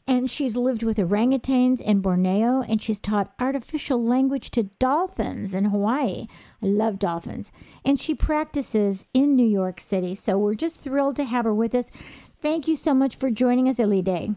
and 0.09 0.31
she's 0.31 0.57
lived 0.57 0.83
with 0.83 0.97
orangutans 0.97 1.83
in 1.83 2.01
Borneo 2.01 2.63
and 2.63 2.83
she's 2.83 2.99
taught 2.99 3.35
artificial 3.39 4.03
language 4.03 4.51
to 4.53 4.63
dolphins 4.79 5.55
in 5.55 5.67
Hawaii. 5.67 6.27
I 6.63 6.67
love 6.67 6.99
dolphins. 6.99 7.53
And 7.85 8.01
she 8.01 8.15
practices 8.15 9.05
in 9.13 9.37
New 9.37 9.47
York 9.47 9.81
City. 9.81 10.15
So 10.15 10.39
we're 10.39 10.55
just 10.55 10.79
thrilled 10.79 11.17
to 11.17 11.25
have 11.25 11.45
her 11.45 11.55
with 11.55 11.75
us. 11.75 11.91
Thank 12.41 12.67
you 12.67 12.75
so 12.75 12.95
much 12.95 13.17
for 13.17 13.31
joining 13.31 13.69
us, 13.69 13.77
Elide. 13.77 14.37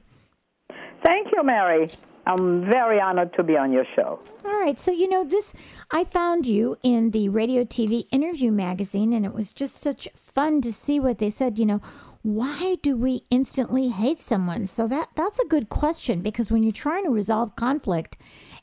Thank 1.06 1.28
you, 1.34 1.42
Mari. 1.42 1.90
I'm 2.28 2.66
very 2.66 3.00
honored 3.00 3.34
to 3.36 3.44
be 3.44 3.56
on 3.56 3.72
your 3.72 3.86
show. 3.96 4.20
All 4.44 4.60
right. 4.60 4.80
So, 4.80 4.92
you 4.92 5.08
know, 5.08 5.24
this, 5.24 5.54
I 5.90 6.04
found 6.04 6.46
you 6.46 6.78
in 6.84 7.12
the 7.12 7.30
Radio 7.30 7.64
TV 7.64 8.06
interview 8.12 8.52
magazine, 8.52 9.14
and 9.14 9.26
it 9.26 9.34
was 9.34 9.52
just 9.52 9.80
such 9.80 10.08
fun 10.16 10.62
to 10.62 10.74
see 10.74 11.00
what 11.00 11.18
they 11.18 11.30
said. 11.30 11.58
You 11.58 11.66
know, 11.66 11.82
why 12.24 12.76
do 12.84 12.96
we 12.96 13.24
instantly 13.30 13.90
hate 13.90 14.22
someone? 14.22 14.68
So 14.68 14.88
that 14.88 15.10
that's 15.16 15.40
a 15.40 15.46
good 15.46 15.70
question 15.70 16.22
because 16.22 16.52
when 16.52 16.64
you're 16.64 16.72
trying 16.72 17.04
to 17.06 17.10
resolve 17.10 17.56
conflict 17.56 18.18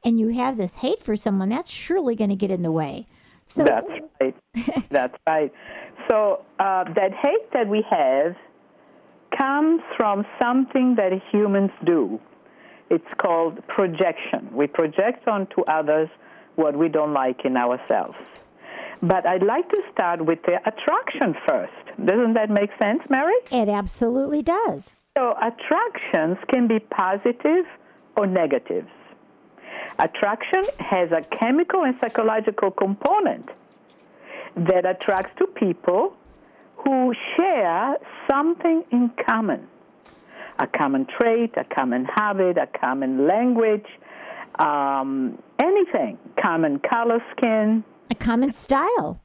and 0.04 0.20
you 0.20 0.28
have 0.28 0.56
this 0.56 0.76
hate 0.76 1.02
for 1.02 1.16
someone, 1.16 1.48
that's 1.48 1.70
surely 1.70 2.14
going 2.14 2.30
to 2.30 2.36
get 2.36 2.50
in 2.50 2.62
the 2.62 2.72
way. 2.72 3.06
So 3.48 3.64
that's 3.64 3.88
right. 4.20 4.36
that's 4.90 5.16
right. 5.26 5.52
So 6.08 6.44
uh, 6.58 6.84
that 6.94 7.12
hate 7.14 7.52
that 7.52 7.66
we 7.66 7.84
have 7.90 8.36
comes 9.36 9.82
from 9.96 10.24
something 10.40 10.94
that 10.96 11.12
humans 11.32 11.70
do. 11.84 12.20
It's 12.90 13.04
called 13.18 13.66
projection. 13.66 14.48
We 14.52 14.66
project 14.66 15.28
onto 15.28 15.62
others 15.62 16.08
what 16.56 16.76
we 16.76 16.88
don't 16.88 17.12
like 17.12 17.44
in 17.44 17.56
ourselves. 17.56 18.16
But 19.02 19.26
I'd 19.26 19.44
like 19.44 19.68
to 19.70 19.82
start 19.92 20.24
with 20.24 20.40
the 20.42 20.56
attraction 20.66 21.34
first. 21.46 21.72
Doesn't 22.04 22.34
that 22.34 22.50
make 22.50 22.70
sense, 22.80 23.00
Mari? 23.08 23.34
It 23.50 23.68
absolutely 23.68 24.42
does. 24.42 24.90
So 25.16 25.34
attractions 25.40 26.38
can 26.48 26.66
be 26.66 26.78
positive 26.80 27.64
or 28.16 28.26
negative. 28.26 28.86
Attraction 29.98 30.62
has 30.78 31.10
a 31.12 31.22
chemical 31.38 31.84
and 31.84 31.94
psychological 32.00 32.70
component 32.70 33.48
that 34.56 34.86
attracts 34.86 35.30
to 35.38 35.46
people 35.46 36.14
who 36.76 37.12
share 37.36 37.96
something 38.30 38.84
in 38.90 39.10
common 39.26 39.66
a 40.58 40.66
common 40.66 41.06
trait, 41.06 41.54
a 41.56 41.64
common 41.64 42.04
habit, 42.04 42.58
a 42.58 42.66
common 42.66 43.28
language, 43.28 43.86
um, 44.58 45.38
anything, 45.60 46.18
common 46.40 46.80
color 46.80 47.22
skin, 47.36 47.84
a 48.10 48.14
common 48.14 48.52
style. 48.52 49.20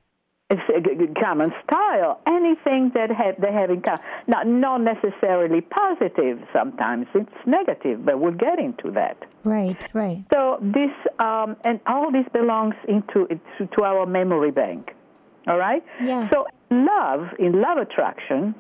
It's 0.50 0.62
a 0.70 1.20
common 1.20 1.52
style. 1.64 2.22
Anything 2.28 2.92
that 2.94 3.10
have, 3.10 3.42
they 3.42 3.52
have 3.52 3.70
in 3.72 3.82
common. 3.82 4.02
Not, 4.28 4.46
not 4.46 4.82
necessarily 4.82 5.62
positive 5.62 6.40
sometimes. 6.54 7.08
It's 7.16 7.32
negative, 7.48 8.06
but 8.06 8.20
we'll 8.20 8.34
get 8.34 8.60
into 8.60 8.92
that. 8.92 9.18
Right, 9.44 9.88
right. 9.94 10.24
So 10.32 10.60
this, 10.62 10.92
um, 11.20 11.56
and 11.64 11.80
all 11.88 12.12
this 12.12 12.26
belongs 12.34 12.76
into 12.88 13.28
to, 13.58 13.66
to 13.66 13.84
our 13.84 14.06
memory 14.06 14.52
bank. 14.52 14.92
All 15.48 15.58
right? 15.58 15.84
Yeah. 16.04 16.30
So 16.32 16.46
love, 16.70 17.30
in 17.40 17.60
love 17.60 17.78
attraction, 17.78 18.54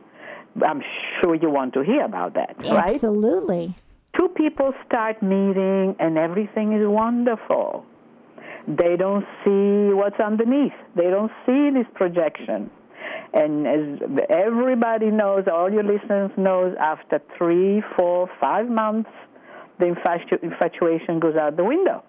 I'm 0.66 0.81
sure 1.22 1.35
you 1.35 1.50
want 1.50 1.73
to 1.75 1.84
hear 1.84 2.05
about 2.05 2.34
that, 2.35 2.55
right? 2.59 2.91
Absolutely. 2.91 3.75
Two 4.17 4.29
people 4.29 4.73
start 4.88 5.22
meeting 5.22 5.95
and 6.00 6.17
everything 6.17 6.73
is 6.73 6.88
wonderful 6.88 7.85
they 8.68 8.96
don't 8.97 9.25
see 9.44 9.94
what's 9.94 10.19
underneath. 10.19 10.74
They 10.96 11.09
don't 11.09 11.31
see 11.46 11.69
this 11.72 11.88
projection. 11.96 12.69
And 13.34 13.68
as 13.68 14.22
everybody 14.29 15.07
knows, 15.07 15.46
all 15.51 15.72
your 15.72 15.84
listeners 15.84 16.31
knows, 16.38 16.75
after 16.79 17.19
three, 17.37 17.82
four, 17.97 18.29
five 18.40 18.70
months, 18.70 19.09
the 19.79 19.85
infatu- 19.85 20.41
infatuation 20.43 21.20
goes 21.20 21.35
out 21.35 21.58
the 21.58 21.64
window. 21.64 22.03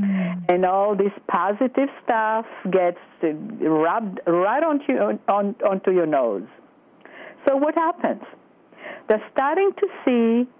Mm. 0.00 0.44
And 0.48 0.66
all 0.66 0.96
this 0.96 1.12
positive 1.28 1.88
stuff 2.04 2.44
gets 2.70 2.98
rubbed 3.22 4.20
right 4.26 4.62
onto, 4.62 4.92
on, 5.28 5.54
onto 5.64 5.92
your 5.92 6.06
nose. 6.06 6.46
So 7.46 7.56
what 7.56 7.74
happens? 7.74 8.22
They're 9.08 9.24
starting 9.32 9.70
to 9.78 9.86
see 10.04 10.50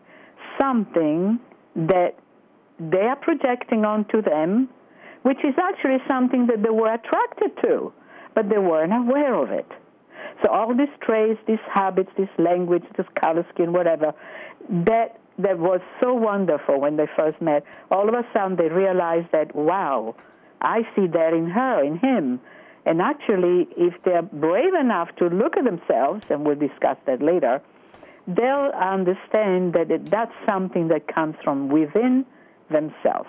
something 0.60 1.38
that 1.76 2.16
they 2.78 3.02
are 3.02 3.16
projecting 3.16 3.84
onto 3.84 4.22
them 4.22 4.68
which 5.22 5.38
is 5.44 5.54
actually 5.60 5.98
something 6.08 6.46
that 6.46 6.62
they 6.62 6.70
were 6.70 6.92
attracted 6.92 7.50
to, 7.64 7.92
but 8.34 8.48
they 8.48 8.58
weren't 8.58 8.92
aware 8.92 9.34
of 9.34 9.50
it. 9.50 9.70
So 10.42 10.50
all 10.50 10.74
these 10.76 10.88
traits, 11.02 11.40
these 11.46 11.58
habits, 11.72 12.10
this 12.16 12.28
language, 12.38 12.84
this 12.96 13.06
color 13.20 13.46
skin, 13.52 13.72
whatever, 13.72 14.14
that 14.70 15.20
that 15.38 15.58
was 15.58 15.80
so 16.02 16.14
wonderful 16.14 16.80
when 16.80 16.96
they 16.96 17.06
first 17.16 17.40
met. 17.40 17.62
All 17.90 18.08
of 18.08 18.14
a 18.14 18.26
sudden 18.34 18.56
they 18.56 18.68
realized 18.68 19.28
that 19.32 19.54
wow, 19.54 20.16
I 20.60 20.82
see 20.96 21.06
that 21.06 21.32
in 21.32 21.48
her, 21.50 21.84
in 21.84 21.98
him. 21.98 22.40
And 22.84 23.02
actually, 23.02 23.68
if 23.76 23.94
they're 24.04 24.22
brave 24.22 24.74
enough 24.74 25.08
to 25.16 25.26
look 25.26 25.56
at 25.56 25.64
themselves, 25.64 26.24
and 26.30 26.46
we'll 26.46 26.56
discuss 26.56 26.96
that 27.06 27.20
later, 27.20 27.60
they'll 28.26 28.72
understand 28.74 29.74
that 29.74 29.90
it, 29.90 30.10
that's 30.10 30.32
something 30.48 30.88
that 30.88 31.06
comes 31.06 31.36
from 31.44 31.68
within 31.68 32.24
themselves. 32.70 33.28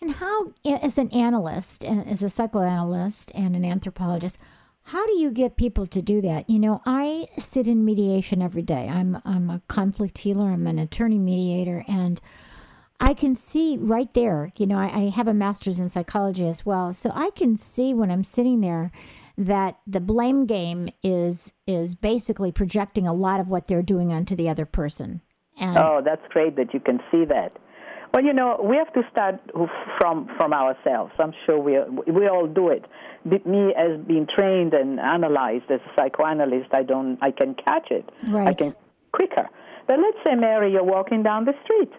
And 0.00 0.12
how, 0.12 0.52
as 0.64 0.96
an 0.96 1.10
analyst, 1.10 1.84
and 1.84 2.06
as 2.06 2.22
a 2.22 2.30
psychoanalyst 2.30 3.30
and 3.34 3.54
an 3.54 3.64
anthropologist, 3.64 4.38
how 4.84 5.06
do 5.06 5.18
you 5.18 5.30
get 5.30 5.56
people 5.56 5.86
to 5.86 6.00
do 6.00 6.20
that? 6.22 6.48
You 6.48 6.58
know, 6.58 6.80
I 6.86 7.28
sit 7.38 7.68
in 7.68 7.84
mediation 7.84 8.40
every 8.40 8.62
day. 8.62 8.88
I'm 8.88 9.20
I'm 9.24 9.50
a 9.50 9.62
conflict 9.68 10.18
healer. 10.18 10.50
I'm 10.50 10.66
an 10.66 10.78
attorney 10.78 11.18
mediator, 11.18 11.84
and 11.86 12.20
I 12.98 13.14
can 13.14 13.36
see 13.36 13.76
right 13.76 14.12
there. 14.14 14.52
You 14.56 14.66
know, 14.66 14.78
I, 14.78 14.86
I 14.86 15.08
have 15.10 15.28
a 15.28 15.34
master's 15.34 15.78
in 15.78 15.88
psychology 15.88 16.48
as 16.48 16.64
well, 16.64 16.94
so 16.94 17.12
I 17.14 17.30
can 17.30 17.56
see 17.56 17.92
when 17.92 18.10
I'm 18.10 18.24
sitting 18.24 18.62
there 18.62 18.90
that 19.36 19.78
the 19.86 20.00
blame 20.00 20.46
game 20.46 20.88
is 21.02 21.52
is 21.66 21.94
basically 21.94 22.52
projecting 22.52 23.06
a 23.06 23.14
lot 23.14 23.38
of 23.38 23.48
what 23.48 23.68
they're 23.68 23.82
doing 23.82 24.12
onto 24.12 24.34
the 24.34 24.48
other 24.48 24.66
person. 24.66 25.20
And 25.58 25.78
oh, 25.78 26.00
that's 26.04 26.26
great 26.30 26.56
that 26.56 26.72
you 26.74 26.80
can 26.80 27.00
see 27.10 27.24
that. 27.26 27.52
Well, 28.12 28.24
you 28.24 28.32
know, 28.32 28.60
we 28.62 28.76
have 28.76 28.92
to 28.94 29.02
start 29.12 29.40
from 29.98 30.28
from 30.36 30.52
ourselves. 30.52 31.12
I'm 31.18 31.32
sure 31.46 31.58
we 31.58 31.78
we 32.12 32.26
all 32.28 32.46
do 32.46 32.68
it. 32.68 32.84
Me 33.24 33.72
as 33.76 34.00
being 34.06 34.26
trained 34.26 34.74
and 34.74 34.98
analyzed 34.98 35.70
as 35.70 35.80
a 35.80 35.90
psychoanalyst, 35.96 36.70
I 36.72 36.82
don't 36.82 37.18
I 37.22 37.30
can 37.30 37.54
catch 37.54 37.90
it. 37.90 38.08
Right. 38.28 38.48
I 38.48 38.54
can 38.54 38.74
quicker. 39.12 39.48
But 39.86 39.98
let's 39.98 40.18
say, 40.26 40.34
Mari, 40.34 40.72
you're 40.72 40.84
walking 40.84 41.22
down 41.22 41.44
the 41.44 41.54
street, 41.64 41.92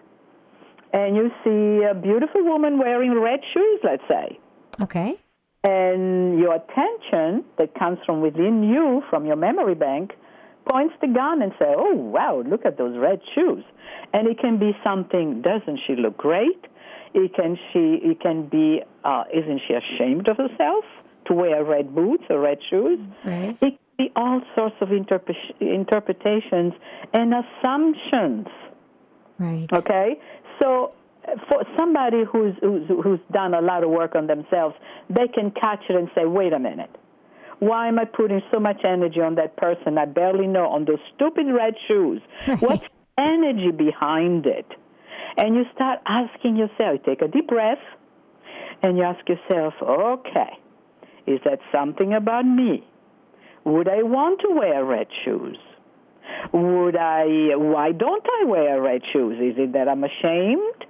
and 0.92 1.16
you 1.16 1.30
see 1.44 1.84
a 1.84 1.94
beautiful 1.94 2.44
woman 2.44 2.78
wearing 2.78 3.18
red 3.18 3.40
shoes. 3.54 3.80
Let's 3.82 4.04
say. 4.08 4.38
Okay. 4.80 5.18
And 5.64 6.38
your 6.38 6.56
attention 6.56 7.44
that 7.56 7.74
comes 7.78 7.98
from 8.04 8.20
within 8.20 8.64
you, 8.64 9.02
from 9.08 9.24
your 9.24 9.36
memory 9.36 9.76
bank, 9.76 10.12
points 10.68 10.94
the 11.00 11.08
gun 11.08 11.42
and 11.42 11.52
say, 11.58 11.74
"Oh 11.76 11.94
wow, 11.94 12.42
look 12.46 12.64
at 12.64 12.78
those 12.78 12.96
red 12.96 13.20
shoes." 13.34 13.64
and 14.12 14.28
it 14.28 14.38
can 14.38 14.58
be 14.58 14.72
something. 14.84 15.42
Doesn't 15.42 15.80
she 15.86 15.96
look 15.96 16.16
great? 16.16 16.66
It 17.14 17.34
can 17.34 17.58
she. 17.72 18.00
It 18.02 18.20
can 18.20 18.48
be. 18.48 18.82
Uh, 19.04 19.24
isn't 19.32 19.60
she 19.66 19.74
ashamed 19.74 20.28
of 20.28 20.36
herself 20.36 20.84
to 21.26 21.34
wear 21.34 21.64
red 21.64 21.94
boots 21.94 22.24
or 22.30 22.40
red 22.40 22.58
shoes? 22.70 22.98
Right. 23.24 23.56
It 23.60 23.70
can 23.70 23.78
be 23.98 24.12
all 24.16 24.40
sorts 24.56 24.76
of 24.80 24.88
interpre- 24.88 25.60
interpretations 25.60 26.72
and 27.12 27.34
assumptions. 27.34 28.46
Right. 29.38 29.66
Okay. 29.72 30.18
So 30.60 30.92
for 31.48 31.64
somebody 31.78 32.24
who's, 32.30 32.54
who's 32.60 32.88
who's 32.88 33.20
done 33.30 33.54
a 33.54 33.60
lot 33.60 33.84
of 33.84 33.90
work 33.90 34.14
on 34.14 34.26
themselves, 34.26 34.74
they 35.10 35.28
can 35.28 35.50
catch 35.50 35.82
it 35.88 35.96
and 35.96 36.08
say, 36.14 36.24
"Wait 36.24 36.52
a 36.52 36.58
minute." 36.58 36.90
Why 37.62 37.86
am 37.86 38.00
I 38.00 38.06
putting 38.06 38.42
so 38.52 38.58
much 38.58 38.80
energy 38.84 39.20
on 39.20 39.36
that 39.36 39.56
person 39.56 39.96
I 39.96 40.06
barely 40.06 40.48
know 40.48 40.66
on 40.66 40.84
those 40.84 40.98
stupid 41.14 41.46
red 41.46 41.74
shoes? 41.86 42.20
What's 42.58 42.82
energy 43.16 43.70
behind 43.70 44.46
it. 44.46 44.66
And 45.36 45.54
you 45.54 45.62
start 45.72 46.00
asking 46.06 46.56
yourself, 46.56 46.98
you 46.98 47.00
take 47.06 47.22
a 47.22 47.28
deep 47.28 47.46
breath, 47.46 47.78
and 48.82 48.96
you 48.96 49.04
ask 49.04 49.20
yourself, 49.28 49.74
okay, 49.80 50.58
is 51.26 51.38
that 51.44 51.60
something 51.72 52.12
about 52.14 52.44
me? 52.44 52.84
Would 53.64 53.88
I 53.88 54.02
want 54.02 54.40
to 54.40 54.54
wear 54.54 54.84
red 54.84 55.06
shoes? 55.24 55.58
Would 56.52 56.96
I, 56.96 57.54
why 57.54 57.92
don't 57.92 58.26
I 58.42 58.44
wear 58.44 58.82
red 58.82 59.02
shoes? 59.12 59.38
Is 59.40 59.56
it 59.56 59.72
that 59.74 59.88
I'm 59.88 60.02
ashamed? 60.02 60.84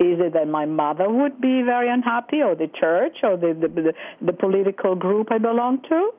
Is 0.00 0.18
it 0.20 0.32
that 0.32 0.48
my 0.48 0.64
mother 0.64 1.10
would 1.10 1.40
be 1.40 1.62
very 1.62 1.88
unhappy, 1.88 2.42
or 2.42 2.54
the 2.54 2.68
church, 2.68 3.18
or 3.22 3.36
the, 3.36 3.54
the, 3.54 3.68
the, 3.68 3.92
the 4.20 4.32
political 4.32 4.94
group 4.94 5.28
I 5.30 5.38
belong 5.38 5.82
to? 5.88 6.10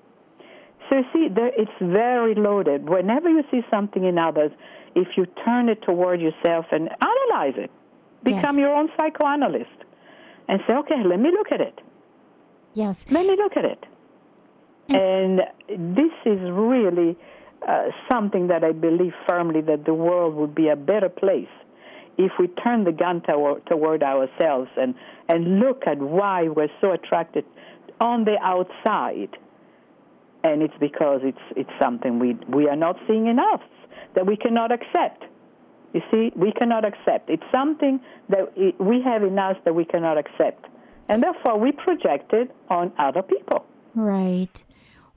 So 0.89 0.97
you 0.97 1.03
see, 1.13 1.27
there, 1.33 1.51
it's 1.57 1.71
very 1.81 2.35
loaded. 2.35 2.87
Whenever 2.87 3.29
you 3.29 3.43
see 3.49 3.61
something 3.71 4.03
in 4.03 4.17
others, 4.17 4.51
if 4.95 5.07
you 5.17 5.25
turn 5.43 5.69
it 5.69 5.81
toward 5.81 6.21
yourself 6.21 6.65
and 6.71 6.89
analyze 7.01 7.55
it, 7.57 7.71
become 8.23 8.57
yes. 8.57 8.63
your 8.63 8.75
own 8.75 8.89
psychoanalyst, 8.95 9.69
and 10.47 10.61
say, 10.67 10.73
okay, 10.73 11.03
let 11.03 11.19
me 11.19 11.31
look 11.31 11.51
at 11.51 11.61
it. 11.61 11.81
Yes. 12.75 13.05
Let 13.09 13.25
me 13.25 13.35
look 13.35 13.57
at 13.57 13.65
it. 13.65 13.83
And, 14.89 15.41
and 15.69 15.97
this 15.97 16.11
is 16.25 16.39
really 16.51 17.17
uh, 17.67 17.85
something 18.11 18.47
that 18.47 18.63
I 18.63 18.71
believe 18.71 19.13
firmly 19.27 19.61
that 19.61 19.85
the 19.85 19.93
world 19.93 20.35
would 20.35 20.53
be 20.53 20.67
a 20.69 20.75
better 20.75 21.09
place 21.09 21.49
if 22.17 22.31
we 22.39 22.47
turn 22.47 22.83
the 22.83 22.91
gun 22.91 23.21
toward, 23.21 23.65
toward 23.65 24.03
ourselves 24.03 24.69
and, 24.77 24.95
and 25.27 25.59
look 25.59 25.83
at 25.87 25.99
why 25.99 26.47
we're 26.47 26.69
so 26.81 26.91
attracted 26.91 27.45
on 27.99 28.25
the 28.25 28.37
outside. 28.41 29.35
And 30.43 30.61
it's 30.61 30.73
because 30.79 31.21
it's, 31.23 31.37
it's 31.55 31.69
something 31.81 32.19
we, 32.19 32.37
we 32.47 32.69
are 32.69 32.75
not 32.75 32.97
seeing 33.07 33.27
enough 33.27 33.61
that 34.15 34.25
we 34.25 34.37
cannot 34.37 34.71
accept. 34.71 35.23
You 35.93 36.01
see, 36.11 36.31
we 36.35 36.51
cannot 36.51 36.83
accept. 36.85 37.29
It's 37.29 37.43
something 37.53 38.01
that 38.29 38.53
we 38.79 39.01
have 39.01 39.23
in 39.23 39.39
us 39.39 39.55
that 39.63 39.73
we 39.73 39.85
cannot 39.85 40.17
accept. 40.17 40.65
And 41.07 41.23
therefore, 41.23 41.57
we 41.59 41.71
project 41.71 42.33
it 42.33 42.51
on 42.69 42.91
other 42.99 43.21
people. 43.21 43.65
Right. 43.93 44.63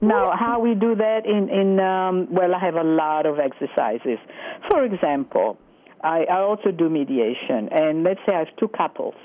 Now, 0.01 0.31
how 0.37 0.61
we 0.61 0.75
do 0.75 0.95
that 0.95 1.25
in, 1.25 1.49
in 1.49 1.79
um, 1.79 2.27
well, 2.31 2.55
I 2.55 2.59
have 2.59 2.75
a 2.75 2.83
lot 2.83 3.25
of 3.25 3.39
exercises. 3.39 4.17
For 4.69 4.85
example, 4.85 5.57
I, 6.03 6.25
I 6.25 6.41
also 6.41 6.71
do 6.71 6.89
mediation. 6.89 7.69
And 7.71 8.03
let's 8.03 8.19
say 8.27 8.35
I 8.35 8.39
have 8.39 8.55
two 8.59 8.67
couples 8.67 9.15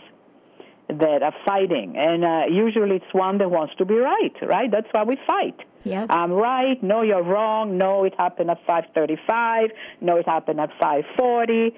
that 0.89 1.23
are 1.23 1.35
fighting. 1.47 1.95
And 1.97 2.25
uh, 2.25 2.43
usually 2.51 2.97
it's 2.97 3.13
one 3.13 3.39
that 3.39 3.51
wants 3.51 3.75
to 3.79 3.85
be 3.85 3.95
right, 3.95 4.35
right? 4.43 4.71
That's 4.71 4.89
why 4.93 5.05
we 5.05 5.17
fight. 5.27 5.57
Yes. 5.85 6.09
I'm 6.11 6.33
right. 6.33 6.83
No, 6.83 7.03
you're 7.03 7.23
wrong. 7.23 7.77
No, 7.77 8.05
it 8.05 8.15
happened 8.19 8.51
at 8.51 8.67
5:35. 8.67 9.69
No, 10.01 10.17
it 10.17 10.27
happened 10.27 10.61
at 10.61 10.71
5:40. 10.81 11.73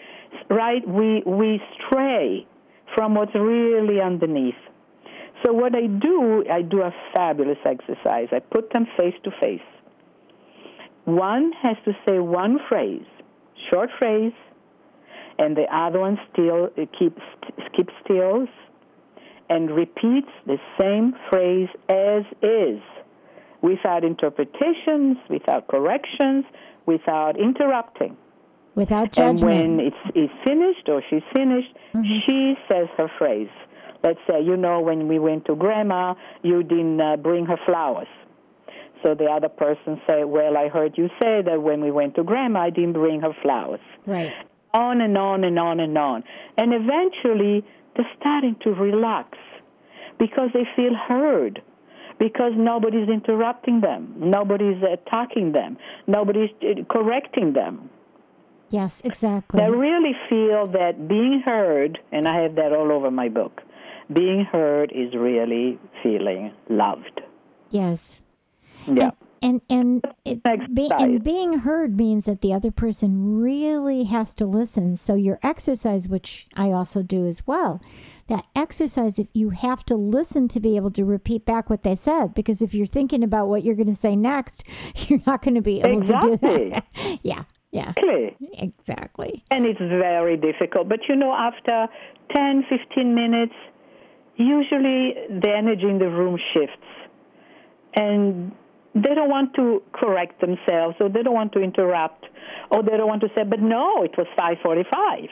Right? 0.48 0.87
We 0.87 1.22
we 1.26 1.60
stray 1.75 2.46
from 2.94 3.14
what's 3.14 3.34
really 3.34 4.00
underneath. 4.00 4.54
So 5.44 5.52
what 5.52 5.75
I 5.75 5.87
do, 5.87 6.44
I 6.50 6.62
do 6.62 6.82
a 6.82 6.92
fabulous 7.14 7.58
exercise. 7.64 8.28
I 8.32 8.38
put 8.38 8.72
them 8.72 8.87
face 8.96 9.14
to 9.25 9.31
face. 9.42 9.60
One 11.04 11.52
has 11.62 11.76
to 11.84 11.92
say 12.06 12.19
one 12.19 12.58
phrase, 12.69 13.06
short 13.70 13.90
phrase, 13.99 14.32
and 15.38 15.56
the 15.56 15.66
other 15.74 16.00
one 16.00 16.18
still 16.32 16.68
keeps 16.98 17.22
keeps 17.74 17.92
still 18.04 18.46
and 19.48 19.70
repeats 19.70 20.30
the 20.46 20.58
same 20.80 21.14
phrase 21.30 21.68
as 21.88 22.22
is 22.42 22.80
without 23.62 24.04
interpretations, 24.04 25.16
without 25.28 25.68
corrections, 25.68 26.44
without 26.86 27.38
interrupting. 27.38 28.16
Without 28.74 29.12
judgment. 29.12 29.42
And 29.42 29.76
when 29.78 29.87
it's, 29.87 29.96
it's 30.14 30.32
finished 30.44 30.88
or 30.88 31.02
she's 31.08 31.22
finished, 31.34 31.72
mm-hmm. 31.94 32.02
she 32.26 32.54
says 32.70 32.88
her 32.96 33.11
phrase. 33.18 33.49
Let's 34.02 34.18
say, 34.28 34.42
you 34.42 34.56
know, 34.56 34.80
when 34.80 35.08
we 35.08 35.18
went 35.18 35.46
to 35.46 35.56
grandma, 35.56 36.14
you 36.42 36.62
didn't 36.62 37.00
uh, 37.00 37.16
bring 37.16 37.46
her 37.46 37.56
flowers. 37.64 38.08
So 39.02 39.14
the 39.14 39.26
other 39.26 39.49
person 39.49 40.00
say, 40.08 40.25
well, 40.25 40.56
I 40.56 40.68
heard 40.68 40.99
you 40.99 41.08
say 41.22 41.42
that 41.42 41.62
when 41.62 41.80
we 41.80 41.90
went 41.90 42.14
to 42.16 42.25
grandma, 42.25 42.62
I 42.62 42.70
didn't 42.70 42.94
bring 42.94 43.20
her 43.20 43.34
flowers. 43.42 43.80
Right. 44.06 44.32
On 44.76 45.00
and 45.00 45.16
on 45.16 45.45
and 45.45 45.59
on 45.59 45.80
and 45.80 45.97
on. 45.97 46.23
And 46.59 46.73
eventually, 46.75 47.64
they're 47.97 48.11
starting 48.21 48.56
to 48.62 48.71
relax 48.71 49.38
because 50.18 50.50
they 50.52 50.66
feel 50.76 50.95
heard 50.95 51.62
because 52.18 52.52
nobody's 52.56 53.09
interrupting 53.09 53.80
them, 53.80 54.14
nobody's 54.16 54.83
attacking 54.83 55.52
them, 55.52 55.76
nobody's 56.06 56.50
uh, 56.62 56.83
correcting 56.90 57.52
them. 57.52 57.90
Yes, 58.71 59.00
exactly. 59.04 59.61
They 59.61 59.71
really 59.71 60.14
feel 60.28 60.66
that 60.73 61.09
being 61.09 61.42
heard, 61.45 61.99
and 62.11 62.26
I 62.26 62.42
have 62.42 62.56
that 62.56 62.73
all 62.73 62.90
over 62.90 63.11
my 63.11 63.28
book, 63.28 63.62
being 64.12 64.45
heard 64.45 64.92
is 64.92 65.14
really 65.14 65.78
feeling 66.02 66.52
loved. 66.68 67.21
Yes. 67.71 68.23
Yeah. 68.87 69.11
And 69.11 69.12
and, 69.43 69.61
and, 69.69 70.05
it, 70.25 70.43
be, 70.75 70.90
and 70.90 71.23
being 71.23 71.59
heard 71.61 71.97
means 71.97 72.25
that 72.25 72.40
the 72.40 72.52
other 72.52 72.71
person 72.71 73.38
really 73.40 74.05
has 74.05 74.35
to 74.35 74.47
listen. 74.47 74.97
So 74.97 75.14
your 75.14 75.38
exercise, 75.43 76.09
which 76.09 76.49
I 76.55 76.73
also 76.73 77.02
do 77.02 77.26
as 77.26 77.47
well, 77.47 77.81
that 78.28 78.45
exercise 78.55 79.19
if 79.19 79.28
you 79.33 79.50
have 79.50 79.85
to 79.87 79.95
listen 79.95 80.49
to 80.49 80.61
be 80.61 80.76
able 80.76 80.90
to 80.90 81.05
repeat 81.05 81.45
back 81.45 81.71
what 81.71 81.83
they 81.83 81.95
said 81.95 82.35
because 82.35 82.61
if 82.61 82.75
you're 82.75 82.87
thinking 82.87 83.23
about 83.23 83.49
what 83.49 83.64
you're 83.64 83.75
going 83.75 83.87
to 83.87 83.95
say 83.95 84.16
next 84.16 84.64
you're 85.07 85.23
not 85.26 85.43
going 85.43 85.55
to 85.55 85.62
be 85.62 85.81
able 85.81 86.00
exactly. 86.00 86.31
to 86.31 86.37
do 86.37 86.71
that 86.71 86.85
yeah 87.23 87.45
yeah 87.71 87.93
exactly. 87.97 88.37
exactly 88.55 89.45
and 89.50 89.64
it's 89.64 89.78
very 89.78 90.37
difficult 90.37 90.88
but 90.88 91.00
you 91.09 91.14
know 91.14 91.33
after 91.33 91.87
10 92.35 92.64
15 92.69 93.14
minutes 93.14 93.55
usually 94.37 95.14
the 95.40 95.52
energy 95.57 95.88
in 95.88 95.99
the 95.99 96.09
room 96.09 96.38
shifts 96.52 96.87
and 97.95 98.52
they 98.96 99.14
don't 99.14 99.28
want 99.30 99.54
to 99.54 99.82
correct 99.92 100.40
themselves 100.40 100.96
or 101.00 101.08
they 101.08 101.22
don't 101.22 101.34
want 101.34 101.52
to 101.52 101.60
interrupt 101.60 102.24
or 102.70 102.82
they 102.82 102.96
don't 102.96 103.08
want 103.08 103.20
to 103.20 103.28
say 103.36 103.44
but 103.44 103.60
no 103.60 104.02
it 104.02 104.12
was 104.18 104.26
545 104.36 105.28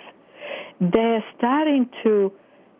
they're 0.80 1.24
starting 1.36 1.88
to 2.02 2.32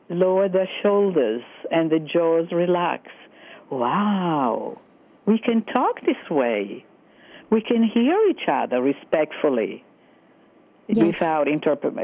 lower 0.08 0.48
their 0.48 0.68
shoulders 0.82 1.42
and 1.70 1.90
the 1.90 1.98
jaws 1.98 2.48
relax. 2.52 3.08
Wow, 3.70 4.80
we 5.26 5.38
can 5.38 5.64
talk 5.64 6.00
this 6.02 6.30
way. 6.30 6.84
we 7.50 7.60
can 7.60 7.82
hear 7.84 8.18
each 8.30 8.48
other 8.48 8.82
respectfully 8.82 9.84
Yes. 10.86 11.06
without 11.06 11.48
interpret 11.48 11.94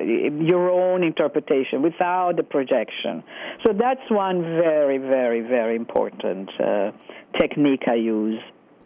your 0.54 0.70
own 0.70 1.02
interpretation, 1.02 1.82
without 1.82 2.36
the 2.36 2.42
projection. 2.42 3.22
So 3.64 3.74
that's 3.74 4.06
one 4.10 4.40
very, 4.42 4.96
very, 4.96 5.42
very 5.42 5.76
important 5.76 6.48
uh, 6.58 6.92
technique 7.38 7.82
I 7.86 7.96
use. 7.96 8.40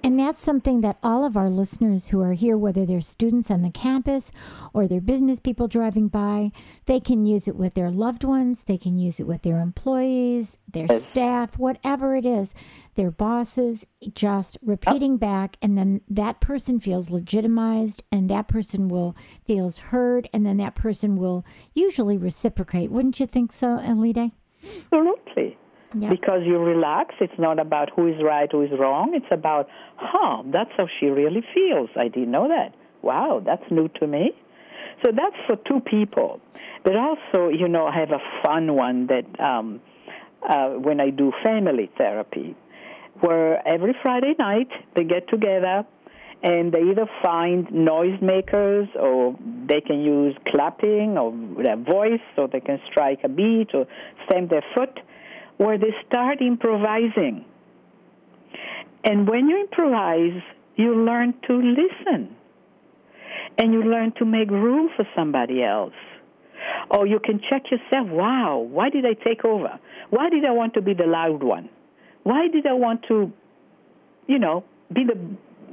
And 0.05 0.19
that's 0.19 0.45
something 0.45 0.83
that 0.83 0.99
all 1.03 1.25
of 1.25 1.35
our 1.35 1.49
listeners 1.49 2.09
who 2.09 2.21
are 2.21 2.35
here, 2.35 2.59
whether 2.59 2.85
they're 2.85 3.01
students 3.01 3.51
on 3.51 3.63
the 3.63 3.71
campus 3.71 4.31
or 4.75 4.87
they're 4.87 5.01
business 5.01 5.41
people 5.41 5.67
driving 5.67 6.09
by, 6.09 6.53
they 6.85 7.01
can 7.01 7.25
use 7.25 7.49
it 7.49 7.57
with 7.57 7.73
their 7.73 7.91
loved 7.91 8.23
ones, 8.23 8.65
they 8.65 8.77
can 8.77 8.99
use 8.99 9.19
it 9.19 9.27
with 9.27 9.41
their 9.41 9.61
employees, 9.61 10.59
their 10.71 11.01
staff, 11.01 11.59
whatever 11.59 12.15
it 12.17 12.27
is, 12.27 12.53
their 12.97 13.11
bosses, 13.11 13.87
just 14.13 14.59
oh. 14.59 14.67
repeating 14.67 15.17
back. 15.17 15.57
And 15.63 15.79
then 15.79 16.03
that 16.07 16.39
person 16.39 16.81
feels 16.81 17.09
legitimized 17.09 18.03
and 18.13 18.29
that 18.29 18.47
person 18.47 18.89
will 18.89 19.17
feels 19.47 19.79
heard 19.79 20.29
and 20.35 20.45
then 20.45 20.59
that 20.59 20.75
person 20.75 21.17
will 21.17 21.47
usually 21.73 22.19
reciprocate. 22.19 22.91
Wouldn't 22.91 23.21
you 23.21 23.27
think 23.27 23.55
so, 23.55 23.79
Elide? 23.79 24.33
Absolutely. 24.93 25.57
Yeah. 25.95 26.11
Because 26.11 26.43
you 26.45 26.59
relax, 26.59 27.15
it's 27.21 27.39
not 27.39 27.61
about 27.61 27.91
who 27.95 28.09
is 28.09 28.21
right, 28.23 28.51
who 28.51 28.63
is 28.63 28.71
wrong. 28.79 29.13
It's 29.15 29.31
about, 29.31 29.69
huh, 29.97 30.43
that's 30.47 30.71
how 30.77 30.89
she 30.99 31.07
really 31.07 31.43
feels. 31.55 31.89
I 31.97 32.09
didn't 32.09 32.33
know 32.33 32.49
that. 32.49 32.75
Wow, 33.03 33.41
that's 33.45 33.63
new 33.71 33.89
to 34.01 34.07
me. 34.07 34.33
So 35.05 35.13
that's 35.13 35.37
for 35.47 35.57
two 35.69 35.81
people. 35.81 36.41
But 36.83 36.97
also, 36.97 37.49
you 37.49 37.69
know, 37.69 37.87
I 37.87 37.99
have 37.99 38.11
a 38.11 38.21
fun 38.43 38.75
one 38.75 39.07
that 39.07 39.41
um, 39.41 39.81
uh, 40.49 40.71
when 40.71 41.01
I 41.01 41.11
do 41.11 41.33
family 41.45 41.91
therapy, 41.97 42.57
where 43.21 43.67
every 43.67 43.95
Friday 44.03 44.35
night 44.39 44.69
they 44.97 45.05
get 45.05 45.29
together 45.29 45.87
and 46.43 46.73
they 46.73 46.83
either 46.83 47.09
find 47.23 47.69
noisemakers 47.69 48.95
or 48.97 49.37
they 49.67 49.81
can 49.81 50.01
use 50.01 50.37
clapping 50.49 51.17
or 51.17 51.33
their 51.63 51.77
voice 51.77 52.21
or 52.37 52.49
they 52.49 52.61
can 52.61 52.81
strike 52.91 53.21
a 53.25 53.29
beat 53.29 53.69
or 53.75 53.87
stamp 54.27 54.51
their 54.51 54.65
foot 54.75 55.01
where 55.57 55.79
they 55.79 55.95
start 56.07 56.41
improvising. 56.41 57.45
And 59.05 59.29
when 59.29 59.49
you 59.49 59.61
improvise, 59.61 60.43
you 60.77 61.05
learn 61.05 61.35
to 61.47 61.55
listen 61.55 62.35
and 63.59 63.73
you 63.73 63.83
learn 63.83 64.13
to 64.19 64.25
make 64.25 64.51
room 64.51 64.91
for 64.97 65.07
somebody 65.15 65.63
else. 65.63 65.93
Or 66.91 67.07
you 67.07 67.21
can 67.21 67.41
check 67.51 67.63
yourself, 67.71 68.09
wow, 68.09 68.59
why 68.59 68.89
did 68.89 69.05
I 69.05 69.13
take 69.13 69.45
over? 69.45 69.79
Why 70.11 70.31
did 70.31 70.45
I 70.45 70.51
want 70.51 70.75
to 70.75 70.81
be 70.81 70.95
the 70.95 71.07
loud 71.07 71.43
one? 71.43 71.69
Why 72.23 72.49
did 72.49 72.67
I 72.67 72.73
want 72.73 73.05
to, 73.09 73.31
you 74.27 74.39
know, 74.39 74.65
be 74.93 75.05
the 75.05 75.19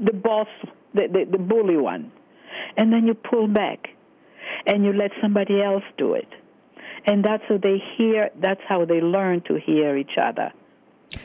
the 0.04 0.14
boss, 0.14 0.48
the, 0.94 1.08
the, 1.08 1.26
the 1.32 1.38
bully 1.38 1.78
one? 1.78 2.12
And 2.76 2.92
then 2.92 3.08
you 3.08 3.14
pull 3.14 3.48
back 3.48 3.88
and 4.66 4.84
you 4.84 4.94
let 4.94 5.12
somebody 5.22 5.62
else 5.62 5.84
do 5.98 6.14
it. 6.14 6.28
And 7.06 7.24
that's 7.24 7.44
how 7.48 7.58
they 7.58 7.78
hear, 7.98 8.30
that's 8.40 8.62
how 8.68 8.86
they 8.86 9.02
learn 9.02 9.42
to 9.48 9.56
hear 9.56 9.98
each 9.98 10.18
other. 10.22 10.52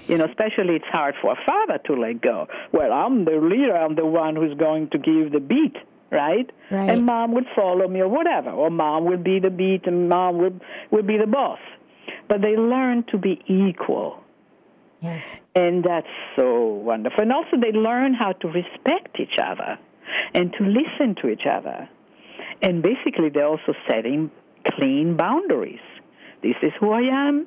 You 0.09 0.19
know, 0.19 0.25
especially 0.25 0.77
it's 0.77 0.87
hard 0.91 1.15
for 1.21 1.33
a 1.33 1.37
father 1.47 1.79
to 1.87 1.95
let 1.95 2.21
go. 2.21 2.49
Well, 2.73 2.93
I'm 2.93 3.25
the 3.25 3.37
leader, 3.37 3.77
I'm 3.77 3.95
the 3.95 4.07
one 4.07 4.35
who's 4.35 4.57
going 4.59 4.91
to 4.91 4.99
give 4.99 5.33
the 5.33 5.41
beat, 5.41 5.77
right? 6.11 6.51
Right. 6.71 6.91
And 6.91 7.07
mom 7.07 7.33
would 7.35 7.47
follow 7.55 7.87
me 7.87 8.01
or 8.01 8.09
whatever. 8.09 8.51
Or 8.51 8.71
mom 8.71 9.05
will 9.05 9.19
be 9.19 9.39
the 9.39 9.51
beat 9.51 9.87
and 9.87 10.09
mom 10.09 10.39
will, 10.39 10.59
will 10.91 11.03
be 11.05 11.19
the 11.19 11.27
boss. 11.27 11.61
But 12.29 12.43
they 12.43 12.57
learn 12.57 13.05
to 13.11 13.19
be 13.19 13.41
equal. 13.47 14.23
Yes. 15.01 15.25
And 15.55 15.85
that's 15.85 16.09
so 16.35 16.65
wonderful. 16.65 17.23
And 17.23 17.33
also, 17.33 17.57
they 17.61 17.71
learn 17.71 18.15
how 18.15 18.33
to 18.33 18.49
respect 18.49 19.21
each 19.21 19.39
other 19.43 19.79
and 20.35 20.53
to 20.55 20.65
listen 20.65 21.15
to 21.23 21.29
each 21.29 21.47
other. 21.49 21.89
And 22.63 22.83
basically, 22.83 23.29
they're 23.29 23.47
also 23.47 23.75
setting 23.89 24.31
clean 24.75 25.17
boundaries. 25.17 25.81
This 26.43 26.57
is 26.63 26.73
who 26.81 26.93
I 26.93 27.03
am. 27.03 27.47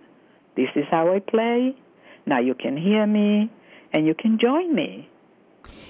This 0.55 0.69
is 0.75 0.85
how 0.91 1.13
I 1.13 1.19
play. 1.19 1.75
Now 2.25 2.39
you 2.39 2.53
can 2.53 2.77
hear 2.77 3.05
me 3.05 3.51
and 3.93 4.05
you 4.05 4.13
can 4.13 4.37
join 4.39 4.73
me. 4.75 5.09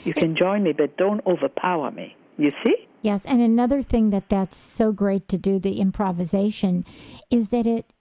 You 0.04 0.14
can 0.14 0.36
join 0.36 0.64
me, 0.64 0.74
but 0.74 0.98
don't 0.98 1.26
overpower 1.26 1.92
me. 1.92 2.16
You 2.38 2.52
see? 2.64 2.76
Yes, 3.02 3.22
and 3.26 3.42
another 3.42 3.82
thing 3.82 4.10
that 4.10 4.30
that's 4.30 4.58
so 4.58 4.92
great 4.92 5.28
to 5.30 5.38
do 5.38 5.60
the 5.60 5.80
improvisation 5.80 6.86
is 7.30 7.50
that 7.50 7.66
it 7.66 7.92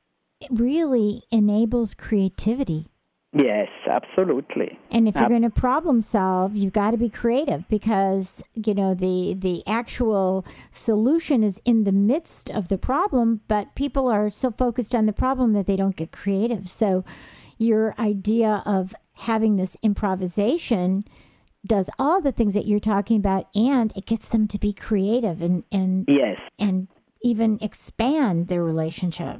really 0.50 1.23
enables 1.30 1.94
creativity. 1.94 2.87
Yes, 3.35 3.68
absolutely. 3.87 4.78
And 4.90 5.06
if 5.06 5.14
you're 5.14 5.25
Ab- 5.25 5.30
going 5.30 5.42
to 5.42 5.50
problem 5.50 6.00
solve, 6.00 6.56
you've 6.56 6.73
got 6.73 6.92
to 6.92 6.97
be 6.97 7.11
creative 7.11 7.68
because 7.68 8.42
you 8.54 8.73
know 8.75 8.94
the 8.94 9.35
the 9.38 9.62
actual 9.66 10.47
solution 10.73 11.42
is 11.42 11.61
in 11.66 11.85
the 11.85 11.92
midst 11.92 12.50
of 12.50 12.68
the 12.68 12.78
problem, 12.78 13.42
but 13.47 13.75
people 13.75 14.08
are 14.08 14.30
so 14.30 14.50
focused 14.50 14.94
on 14.94 15.04
the 15.06 15.12
problem 15.12 15.52
that 15.52 15.66
they 15.66 15.76
don't 15.76 15.97
get 15.97 16.11
creative. 16.11 16.70
So 16.70 17.04
your 17.58 17.94
idea 17.99 18.62
of 18.64 18.94
having 19.14 19.56
this 19.56 19.76
improvisation 19.82 21.04
does 21.66 21.90
all 21.99 22.23
the 22.23 22.32
things 22.32 22.54
that 22.54 22.66
you're 22.66 22.80
talking 22.80 23.18
about 23.18 23.47
and 23.54 23.92
it 23.94 24.06
gets 24.06 24.28
them 24.28 24.49
to 24.49 24.58
be 24.58 24.73
creative 24.73 25.42
and 25.42 25.64
and 25.70 26.06
Yes. 26.08 26.38
and 26.58 26.88
even 27.23 27.58
expand 27.61 28.49
their 28.49 28.62
relationship. 28.64 29.38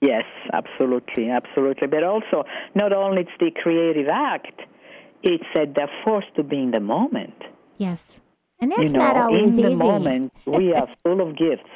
Yes, 0.00 0.24
absolutely, 0.52 1.28
absolutely. 1.28 1.86
But 1.86 2.04
also, 2.04 2.44
not 2.74 2.92
only 2.92 3.22
it's 3.22 3.30
the 3.38 3.50
creative 3.62 4.08
act, 4.08 4.62
it's 5.22 5.44
that 5.54 5.74
they're 5.74 5.90
forced 6.04 6.34
to 6.36 6.42
be 6.42 6.56
in 6.56 6.70
the 6.70 6.80
moment. 6.80 7.34
Yes. 7.76 8.20
And 8.60 8.70
that's 8.70 8.82
you 8.82 8.88
know, 8.90 8.98
not 8.98 9.16
always 9.16 9.52
easy. 9.52 9.62
in 9.62 9.68
the 9.68 9.70
easy. 9.72 9.84
moment, 9.84 10.32
we 10.46 10.72
are 10.72 10.88
full 11.02 11.20
of 11.20 11.36
gifts. 11.36 11.68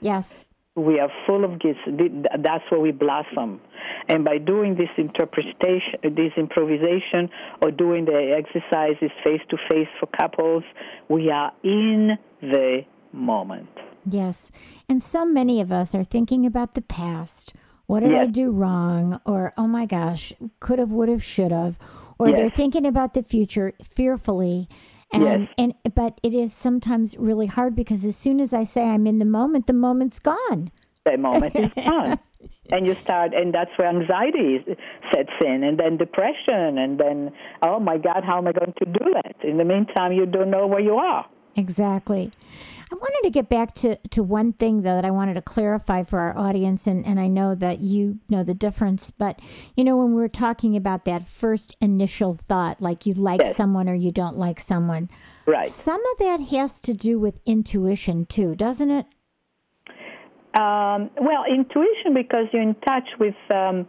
Yes. 0.00 0.48
We 0.74 1.00
are 1.00 1.10
full 1.26 1.44
of 1.44 1.60
gifts. 1.60 1.80
That's 1.86 2.64
where 2.70 2.80
we 2.80 2.92
blossom. 2.92 3.60
And 4.08 4.24
by 4.24 4.38
doing 4.38 4.76
this 4.76 4.88
interpretation, 4.96 6.00
this 6.02 6.32
improvisation, 6.36 7.28
or 7.60 7.70
doing 7.70 8.06
the 8.06 8.34
exercises 8.36 9.10
face 9.22 9.42
to 9.50 9.56
face 9.70 9.88
for 10.00 10.06
couples, 10.18 10.64
we 11.08 11.30
are 11.30 11.52
in 11.62 12.16
the 12.40 12.80
moment. 13.12 13.68
Yes. 14.06 14.50
And 14.88 15.02
so 15.02 15.24
many 15.24 15.60
of 15.60 15.70
us 15.70 15.94
are 15.94 16.04
thinking 16.04 16.46
about 16.46 16.74
the 16.74 16.80
past. 16.80 17.54
What 17.86 18.00
did 18.00 18.14
I 18.14 18.26
do 18.26 18.50
wrong? 18.50 19.20
Or, 19.26 19.52
oh 19.56 19.66
my 19.66 19.86
gosh, 19.86 20.32
could 20.60 20.78
have, 20.78 20.90
would 20.90 21.08
have, 21.08 21.22
should 21.22 21.52
have. 21.52 21.76
Or 22.18 22.30
they're 22.30 22.50
thinking 22.50 22.86
about 22.86 23.14
the 23.14 23.22
future 23.22 23.72
fearfully. 23.82 24.68
And, 25.12 25.22
Yes. 25.24 25.48
and 25.58 25.74
but 25.94 26.18
it 26.22 26.32
is 26.32 26.54
sometimes 26.54 27.16
really 27.18 27.46
hard 27.46 27.76
because 27.76 28.04
as 28.04 28.16
soon 28.16 28.40
as 28.40 28.54
I 28.54 28.64
say 28.64 28.84
I'm 28.84 29.06
in 29.06 29.18
the 29.18 29.26
moment, 29.26 29.66
the 29.66 29.74
moment's 29.74 30.18
gone. 30.18 30.70
The 31.04 31.18
moment 31.18 31.54
is 31.56 31.70
gone. 31.74 32.18
And 32.70 32.86
you 32.86 32.96
start, 33.04 33.34
and 33.34 33.52
that's 33.52 33.70
where 33.76 33.88
anxiety 33.88 34.64
sets 35.12 35.30
in, 35.44 35.62
and 35.62 35.78
then 35.78 35.96
depression, 35.98 36.78
and 36.78 36.98
then, 36.98 37.30
oh 37.62 37.78
my 37.78 37.98
God, 37.98 38.24
how 38.24 38.38
am 38.38 38.46
I 38.48 38.52
going 38.52 38.72
to 38.78 38.84
do 38.86 39.12
that? 39.14 39.36
In 39.44 39.58
the 39.58 39.64
meantime, 39.64 40.12
you 40.12 40.24
don't 40.26 40.50
know 40.50 40.66
where 40.66 40.80
you 40.80 40.94
are. 40.94 41.26
Exactly. 41.54 42.32
I 42.90 42.94
wanted 42.94 43.20
to 43.24 43.30
get 43.30 43.48
back 43.48 43.74
to, 43.76 43.96
to 44.10 44.22
one 44.22 44.52
thing 44.52 44.82
though 44.82 44.94
that 44.96 45.04
I 45.04 45.10
wanted 45.10 45.34
to 45.34 45.42
clarify 45.42 46.02
for 46.04 46.18
our 46.20 46.36
audience 46.36 46.86
and, 46.86 47.04
and 47.06 47.18
I 47.18 47.26
know 47.26 47.54
that 47.54 47.80
you 47.80 48.18
know 48.28 48.42
the 48.44 48.54
difference, 48.54 49.10
but 49.10 49.38
you 49.76 49.84
know, 49.84 49.96
when 49.96 50.08
we 50.14 50.20
were 50.20 50.28
talking 50.28 50.76
about 50.76 51.04
that 51.06 51.26
first 51.26 51.76
initial 51.80 52.38
thought, 52.48 52.80
like 52.80 53.06
you 53.06 53.14
like 53.14 53.40
Yes. 53.42 53.56
someone 53.56 53.88
or 53.88 53.94
you 53.94 54.10
don't 54.12 54.36
like 54.36 54.60
someone, 54.60 55.08
Right. 55.46 55.66
some 55.66 56.00
of 56.12 56.18
that 56.18 56.40
has 56.56 56.80
to 56.80 56.94
do 56.94 57.18
with 57.18 57.38
intuition 57.46 58.26
too, 58.26 58.54
doesn't 58.54 58.90
it? 58.90 59.06
Um, 60.54 61.10
well, 61.18 61.44
intuition 61.50 62.12
because 62.14 62.46
you're 62.52 62.62
in 62.62 62.74
touch 62.86 63.08
with 63.18 63.34
um, 63.54 63.86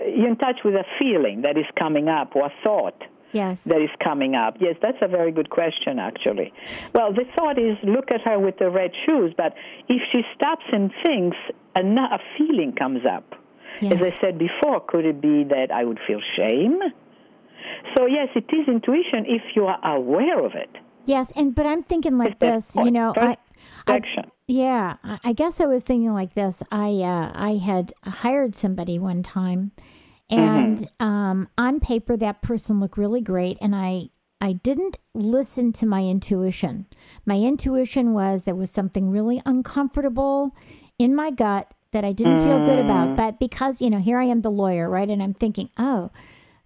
you're 0.00 0.28
in 0.28 0.36
touch 0.36 0.60
with 0.64 0.74
a 0.74 0.84
feeling 0.98 1.42
that 1.42 1.56
is 1.56 1.64
coming 1.78 2.08
up 2.08 2.36
or 2.36 2.46
a 2.46 2.52
thought 2.62 3.02
Yes. 3.34 3.62
that 3.64 3.80
is 3.82 3.90
coming 4.02 4.34
up. 4.34 4.56
Yes, 4.60 4.76
that's 4.80 4.98
a 5.02 5.08
very 5.08 5.32
good 5.32 5.50
question, 5.50 5.98
actually. 5.98 6.52
Well, 6.94 7.12
the 7.12 7.24
thought 7.36 7.58
is 7.58 7.76
look 7.82 8.10
at 8.10 8.20
her 8.22 8.38
with 8.38 8.58
the 8.58 8.70
red 8.70 8.92
shoes, 9.04 9.34
but 9.36 9.54
if 9.88 10.00
she 10.12 10.22
stops 10.36 10.64
and 10.72 10.90
thinks, 11.04 11.36
a, 11.76 11.80
a 11.80 12.18
feeling 12.38 12.72
comes 12.78 13.00
up. 13.04 13.34
As 13.82 13.98
I 14.00 14.16
said 14.20 14.38
before, 14.38 14.80
could 14.86 15.04
it 15.04 15.20
be 15.20 15.42
that 15.44 15.70
I 15.74 15.84
would 15.84 15.98
feel 16.06 16.20
shame? 16.36 16.78
So 17.96 18.06
yes, 18.06 18.28
it 18.34 18.44
is 18.54 18.68
intuition 18.68 19.24
if 19.26 19.42
you 19.56 19.66
are 19.66 19.78
aware 19.84 20.44
of 20.44 20.52
it. 20.54 20.70
Yes, 21.04 21.32
and 21.36 21.54
but 21.54 21.66
I'm 21.66 21.82
thinking 21.82 22.16
like 22.16 22.38
this, 22.38 22.72
you 22.76 22.90
know, 22.90 23.12
first 23.14 23.38
I 23.86 23.96
Action. 23.96 24.30
Yeah, 24.46 24.96
I- 25.02 25.18
I 25.24 25.32
guess 25.32 25.60
I 25.60 25.66
was 25.66 25.82
thinking 25.82 26.12
like 26.14 26.34
this. 26.34 26.62
I 26.70 26.88
uh, 27.02 27.32
I 27.34 27.56
had 27.56 27.92
hired 28.04 28.54
somebody 28.56 28.98
one 28.98 29.22
time, 29.22 29.72
and 30.30 30.88
um, 31.00 31.48
on 31.58 31.80
paper 31.80 32.16
that 32.16 32.42
person 32.42 32.80
looked 32.80 32.98
really 32.98 33.20
great, 33.20 33.58
and 33.60 33.74
I 33.74 34.10
I 34.40 34.52
didn't 34.54 34.98
listen 35.14 35.72
to 35.74 35.86
my 35.86 36.02
intuition. 36.04 36.86
My 37.24 37.36
intuition 37.38 38.12
was 38.12 38.44
there 38.44 38.54
was 38.54 38.70
something 38.70 39.10
really 39.10 39.40
uncomfortable 39.46 40.54
in 40.98 41.14
my 41.14 41.30
gut 41.30 41.72
that 41.92 42.04
I 42.04 42.12
didn't 42.12 42.42
feel 42.44 42.64
good 42.66 42.78
about. 42.78 43.16
But 43.16 43.38
because 43.38 43.80
you 43.80 43.90
know 43.90 44.00
here 44.00 44.18
I 44.18 44.24
am 44.24 44.42
the 44.42 44.50
lawyer, 44.50 44.88
right, 44.90 45.08
and 45.08 45.22
I'm 45.22 45.34
thinking, 45.34 45.70
oh, 45.78 46.10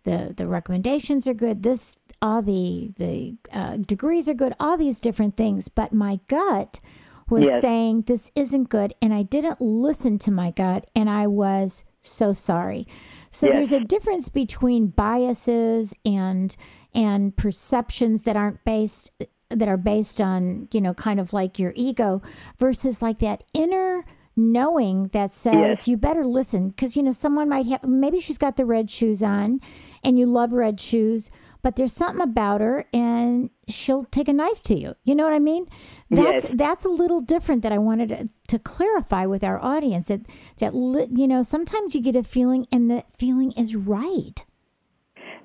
the 0.05 0.35
the 0.37 0.47
recommendations 0.47 1.27
are 1.27 1.35
good. 1.35 1.63
This 1.63 1.97
all 2.23 2.43
the 2.43 2.93
the 2.97 3.37
uh, 3.53 3.77
degrees 3.77 4.29
are 4.29 4.35
good, 4.35 4.55
all 4.59 4.77
these 4.77 5.01
different 5.01 5.37
things, 5.37 5.69
but 5.69 5.93
my 5.93 6.21
gut 6.29 6.81
was 7.29 7.45
Yes. 7.45 7.61
saying 7.61 8.03
this 8.03 8.31
isn't 8.35 8.71
good, 8.71 8.95
and 9.03 9.13
I 9.13 9.23
didn't 9.23 9.61
listen 9.61 10.19
to 10.21 10.31
my 10.31 10.51
gut, 10.51 10.91
and 10.97 11.11
I 11.11 11.27
was 11.27 11.85
so 12.01 12.33
sorry. 12.33 12.87
So 13.31 13.47
Yes. 13.47 13.55
there's 13.57 13.73
a 13.73 13.85
difference 13.85 14.29
between 14.29 14.89
biases 14.89 15.95
and 16.05 16.57
and 16.95 17.37
perceptions 17.37 18.23
that 18.23 18.37
aren't 18.37 18.65
based 18.65 19.11
that 19.51 19.69
are 19.69 19.77
based 19.77 20.21
on 20.21 20.69
you 20.73 20.81
know 20.81 20.95
kind 20.95 21.21
of 21.21 21.33
like 21.33 21.59
your 21.59 21.73
ego 21.77 22.21
versus 22.59 23.01
like 23.03 23.19
that 23.19 23.43
inner 23.55 24.05
knowing 24.37 25.09
that 25.09 25.33
says 25.35 25.55
Yes. 25.55 25.89
you 25.89 25.97
better 25.97 26.25
listen 26.25 26.69
because 26.69 26.97
you 26.97 27.03
know 27.03 27.13
someone 27.13 27.49
might 27.49 27.67
have 27.67 27.83
maybe 27.85 28.21
she's 28.21 28.39
got 28.39 28.57
the 28.57 28.65
red 28.65 28.89
shoes 28.91 29.23
on 29.23 29.61
and 30.05 30.19
you 30.19 30.27
love 30.27 30.53
red 30.53 30.81
shoes 30.81 31.31
but 31.63 31.77
there's 31.77 31.93
something 31.93 32.21
about 32.23 32.61
her 32.61 32.85
and 32.93 33.51
she'll 33.69 34.05
take 34.11 34.29
a 34.29 34.33
knife 34.33 34.63
to 34.63 34.75
you 34.79 34.95
you 35.05 35.15
know 35.15 35.25
what 35.25 35.33
i 35.33 35.39
mean 35.39 35.67
that's 36.11 36.45
Yes. 36.45 36.53
that's 36.55 36.85
a 36.85 36.89
little 36.89 37.21
different 37.21 37.63
that 37.63 37.73
i 37.73 37.79
wanted 37.79 38.09
to, 38.11 38.29
to 38.49 38.59
clarify 38.59 39.27
with 39.27 39.43
our 39.45 39.59
audience 39.63 40.09
that 40.09 40.21
that 40.59 40.73
you 40.75 41.27
know 41.29 41.43
sometimes 41.43 41.95
you 41.95 42.01
get 42.01 42.17
a 42.17 42.23
feeling 42.23 42.67
and 42.73 42.91
the 42.91 43.05
feeling 43.19 43.53
is 43.53 43.75
right 43.75 44.45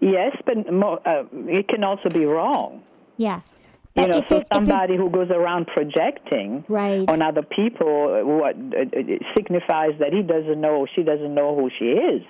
Yes, 0.02 0.36
but 0.46 0.72
mo- 0.72 1.00
uh, 1.06 1.24
it 1.48 1.68
can 1.70 1.84
also 1.84 2.10
be 2.10 2.26
wrong. 2.26 2.84
yeah 3.18 3.40
You 3.96 4.08
know, 4.08 4.22
so 4.28 4.44
somebody 4.52 4.98
who 4.98 5.10
goes 5.10 5.30
around 5.30 5.68
projecting 5.68 6.66
Right. 6.68 7.08
on 7.08 7.22
other 7.22 7.44
people, 7.44 7.94
uh, 8.10 8.26
what 8.26 8.56
uh, 8.56 8.84
signifies 9.38 9.92
that 10.00 10.12
he 10.12 10.22
doesn't 10.24 10.60
know, 10.60 10.86
she 10.94 11.04
doesn't 11.04 11.34
know 11.34 11.56
who 11.56 11.70
she 11.78 11.86
is, 11.86 12.24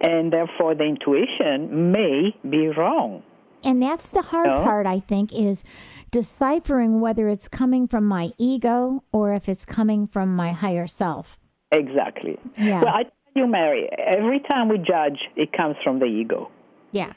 and 0.00 0.32
therefore 0.32 0.74
the 0.74 0.84
intuition 0.84 1.92
may 1.92 2.34
be 2.48 2.68
wrong. 2.68 3.22
And 3.64 3.82
that's 3.82 4.08
the 4.08 4.22
hard 4.22 4.46
No. 4.46 4.62
part, 4.64 4.86
I 4.86 5.00
think, 5.00 5.32
is 5.32 5.64
deciphering 6.10 7.00
whether 7.00 7.28
it's 7.28 7.48
coming 7.48 7.86
from 7.88 8.04
my 8.04 8.32
ego 8.38 9.02
or 9.12 9.32
if 9.34 9.48
it's 9.48 9.64
coming 9.64 10.06
from 10.06 10.34
my 10.34 10.52
higher 10.52 10.86
self. 10.86 11.38
Exactly. 11.72 12.38
Yeah. 12.58 12.82
Well, 12.84 12.94
I 12.94 13.02
tell 13.04 13.12
you, 13.34 13.46
Mari, 13.46 13.88
every 13.98 14.40
time 14.40 14.68
we 14.68 14.78
judge, 14.78 15.18
it 15.36 15.52
comes 15.52 15.76
from 15.82 15.98
the 15.98 16.06
ego. 16.06 16.50
Yeah. 16.92 17.12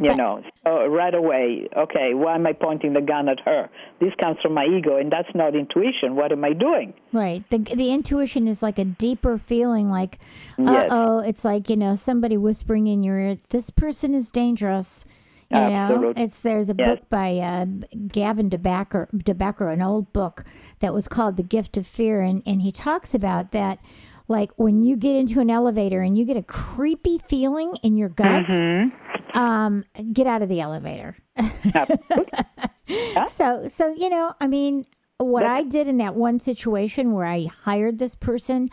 You 0.00 0.14
know, 0.14 0.42
so 0.64 0.86
right 0.86 1.14
away, 1.14 1.68
okay, 1.76 2.14
why 2.14 2.34
am 2.36 2.46
I 2.46 2.52
pointing 2.52 2.92
the 2.92 3.00
gun 3.00 3.28
at 3.28 3.40
her? 3.44 3.68
This 4.00 4.12
comes 4.20 4.36
from 4.40 4.54
my 4.54 4.64
ego, 4.64 4.96
and 4.96 5.10
that's 5.10 5.28
not 5.34 5.56
intuition. 5.56 6.14
What 6.14 6.30
am 6.30 6.44
I 6.44 6.52
doing? 6.52 6.94
Right. 7.12 7.42
The 7.50 7.58
the 7.58 7.90
intuition 7.92 8.46
is 8.46 8.62
like 8.62 8.78
a 8.78 8.84
deeper 8.84 9.38
feeling 9.38 9.90
like 9.90 10.18
uh 10.58 10.70
Yes. 10.72 10.88
oh, 10.92 11.18
it's 11.18 11.44
like, 11.44 11.68
you 11.68 11.76
know, 11.76 11.96
somebody 11.96 12.36
whispering 12.36 12.86
in 12.86 13.02
your 13.02 13.18
ear, 13.18 13.38
this 13.50 13.70
person 13.70 14.14
is 14.14 14.30
dangerous. 14.30 15.04
You 15.50 15.56
know, 15.58 16.12
it's 16.14 16.38
there's 16.40 16.68
a 16.68 16.74
Yes. 16.78 16.98
book 16.98 17.08
by 17.08 17.38
uh, 17.38 17.64
Gavin 18.08 18.50
de 18.50 18.58
Becker, 18.58 19.08
DeBacker, 19.16 19.72
an 19.72 19.80
old 19.80 20.12
book 20.12 20.44
that 20.80 20.92
was 20.92 21.08
called 21.08 21.36
The 21.36 21.42
Gift 21.42 21.76
of 21.78 21.86
Fear, 21.86 22.20
and 22.20 22.42
and 22.44 22.60
he 22.60 22.70
talks 22.70 23.14
about 23.14 23.50
that, 23.52 23.78
like 24.28 24.50
when 24.56 24.82
you 24.82 24.94
get 24.94 25.16
into 25.16 25.40
an 25.40 25.48
elevator 25.48 26.02
and 26.02 26.18
you 26.18 26.26
get 26.26 26.36
a 26.36 26.42
creepy 26.42 27.16
feeling 27.26 27.74
in 27.82 27.96
your 27.96 28.10
gut, 28.10 28.44
Mm-hmm. 28.46 29.07
Um, 29.34 29.84
get 30.12 30.26
out 30.26 30.42
of 30.42 30.48
the 30.48 30.60
elevator. 30.60 31.16
So, 33.28 33.68
so 33.68 33.92
you 33.94 34.08
know, 34.08 34.32
I 34.40 34.46
mean, 34.46 34.86
what 35.18 35.44
I 35.44 35.62
did 35.62 35.88
in 35.88 35.98
that 35.98 36.14
one 36.14 36.40
situation 36.40 37.12
where 37.12 37.26
I 37.26 37.46
hired 37.64 37.98
this 37.98 38.14
person, 38.14 38.70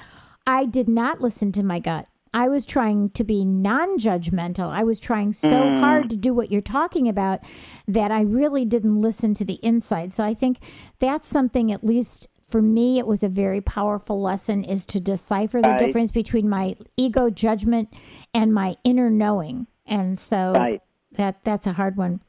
I 0.47 0.65
did 0.65 0.87
not 0.87 1.19
listen 1.21 1.51
to 1.53 1.63
my 1.63 1.79
gut. 1.79 2.07
I 2.33 2.47
was 2.49 2.65
trying 2.65 3.09
to 3.11 3.23
be 3.23 3.45
non-judgmental. 3.45 4.69
I 4.69 4.83
was 4.83 4.99
trying 4.99 5.31
so 5.33 5.47
hard 5.79 6.09
to 6.09 6.17
do 6.17 6.33
what 6.33 6.51
you're 6.51 6.61
talking 6.61 7.07
about 7.07 7.39
that 7.87 8.11
I 8.11 8.21
really 8.21 8.65
didn't 8.65 9.01
listen 9.01 9.33
to 9.35 9.45
the 9.45 9.59
inside. 9.63 10.11
So 10.13 10.23
I 10.23 10.33
think 10.33 10.57
that's 10.99 11.27
something 11.29 11.71
at 11.71 11.83
least 11.83 12.27
for 12.47 12.61
me 12.61 12.99
it 12.99 13.07
was 13.07 13.23
a 13.23 13.29
very 13.29 13.59
powerful 13.61 14.21
lesson 14.21 14.63
is 14.63 14.85
to 14.87 14.99
decipher 14.99 15.61
the 15.61 15.69
Right. 15.69 15.79
difference 15.79 16.11
between 16.11 16.47
my 16.47 16.75
ego 16.95 17.29
judgment 17.29 17.89
and 18.33 18.53
my 18.53 18.75
inner 18.83 19.09
knowing. 19.09 19.67
And 19.85 20.19
so 20.19 20.53
Right. 20.55 20.81
that 21.13 21.43
that's 21.43 21.67
a 21.67 21.73
hard 21.73 21.95
one. 21.97 22.21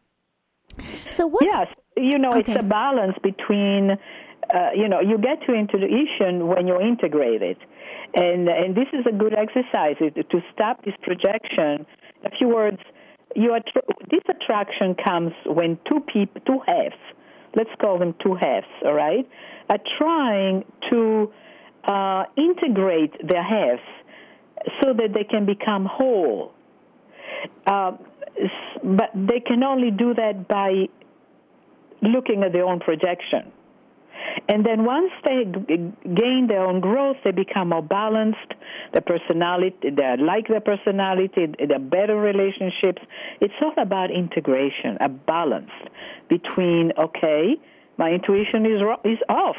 So 1.10 1.26
what's 1.26 1.46
Yes, 1.46 1.68
you 1.96 2.18
know, 2.18 2.30
Okay. 2.30 2.52
it's 2.52 2.60
a 2.60 2.62
balance 2.62 3.16
between, 3.22 3.92
uh, 3.92 4.70
you 4.74 4.88
know, 4.88 5.00
you 5.00 5.16
get 5.18 5.40
to 5.46 5.54
intuition 5.54 6.46
when 6.48 6.66
you 6.66 6.80
integrate 6.80 7.42
it, 7.42 7.58
and 8.14 8.48
and 8.48 8.74
this 8.74 8.88
is 8.92 9.06
a 9.06 9.12
good 9.12 9.34
exercise 9.34 9.96
to 9.98 10.42
stop 10.52 10.84
this 10.84 10.94
projection. 11.02 11.86
A 12.24 12.30
few 12.30 12.48
words, 12.48 12.78
you 13.34 13.50
attr 13.50 13.80
this 14.10 14.22
attraction 14.28 14.94
comes 14.94 15.32
when 15.46 15.78
two 15.88 16.00
people, 16.00 16.40
two 16.46 16.60
halves, 16.66 17.00
let's 17.54 17.70
call 17.80 17.98
them 17.98 18.14
two 18.22 18.34
halves, 18.34 18.66
all 18.84 18.94
right, 18.94 19.26
are 19.70 19.80
trying 19.98 20.64
to 20.90 21.32
uh, 21.84 22.24
integrate 22.36 23.14
their 23.26 23.42
halves 23.42 23.82
so 24.82 24.92
that 24.92 25.12
they 25.14 25.24
can 25.24 25.46
become 25.46 25.84
whole. 25.86 26.52
Uh, 27.66 27.92
but 28.82 29.10
they 29.14 29.40
can 29.40 29.62
only 29.62 29.90
do 29.90 30.14
that 30.14 30.46
by 30.48 30.88
looking 32.02 32.42
at 32.42 32.52
their 32.52 32.64
own 32.64 32.80
projection. 32.80 33.52
And 34.48 34.64
then 34.64 34.84
once 34.84 35.10
they 35.24 35.44
gain 35.44 36.46
their 36.48 36.64
own 36.64 36.80
growth, 36.80 37.16
they 37.24 37.30
become 37.30 37.70
more 37.70 37.82
balanced. 37.82 38.54
Their 38.92 39.02
personality, 39.02 39.90
they 39.90 40.16
like 40.18 40.48
their 40.48 40.60
personality, 40.60 41.46
they're 41.58 41.78
better 41.78 42.16
relationships. 42.16 43.02
It's 43.40 43.54
all 43.62 43.72
about 43.78 44.10
integration, 44.10 44.98
a 45.00 45.08
balance 45.08 45.70
between 46.28 46.92
okay, 46.98 47.56
my 47.98 48.10
intuition 48.12 48.66
is 48.66 48.82
is 49.04 49.18
off. 49.28 49.56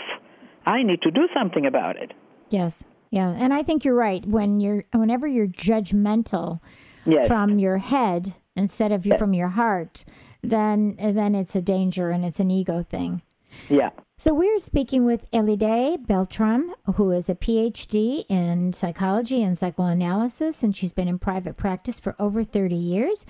I 0.65 0.84
need 0.84 1.01
to 1.03 1.12
do 1.12 1.27
something 1.34 1.65
about 1.65 1.97
it. 1.97 2.13
Yes. 2.49 2.84
Yeah. 3.10 3.30
And 3.30 3.53
I 3.53 3.63
think 3.63 3.86
you're 3.86 3.95
right. 3.95 4.25
When 4.25 4.60
you're 4.60 4.86
whenever 4.93 5.27
you're 5.27 5.47
judgmental 5.47 6.60
Yes. 7.08 7.28
from 7.28 7.58
your 7.60 7.78
head 7.78 8.36
instead 8.56 8.91
of 8.91 9.06
from 9.17 9.34
your 9.34 9.50
heart, 9.50 10.04
then 10.43 10.96
then 11.00 11.36
it's 11.36 11.56
a 11.56 11.62
danger 11.62 12.10
and 12.12 12.26
it's 12.26 12.39
an 12.39 12.52
ego 12.52 12.84
thing. 12.84 13.22
yeah. 13.70 13.89
So 14.20 14.34
we're 14.34 14.58
speaking 14.60 15.06
with 15.06 15.30
Elide 15.32 16.08
Beltram, 16.08 16.72
who 16.96 17.12
is 17.12 17.30
a 17.30 17.36
PhD 17.36 18.26
in 18.28 18.74
psychology 18.74 19.43
and 19.43 19.56
psychoanalysis, 19.56 20.63
and 20.63 20.76
she's 20.76 20.91
been 20.91 21.08
in 21.08 21.20
private 21.20 21.56
practice 21.56 22.00
for 22.00 22.15
over 22.17 22.43
30 22.43 22.76
years. 22.76 23.26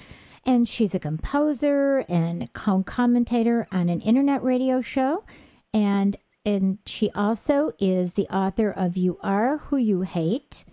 And 0.46 0.66
she's 0.68 0.96
a 0.96 1.00
composer 1.00 2.06
and 2.08 2.54
co- 2.54 2.84
commentator 2.84 3.68
on 3.70 3.90
an 3.90 4.00
internet 4.00 4.42
radio 4.42 4.80
show. 4.82 5.26
And 5.74 6.16
and 6.46 6.78
she 6.86 7.12
also 7.12 7.74
is 7.80 8.14
the 8.14 8.28
author 8.34 8.72
of 8.72 8.96
You 8.96 9.20
Are 9.22 9.58
Who 9.58 9.76
You 9.76 10.02
Hate 10.04 10.64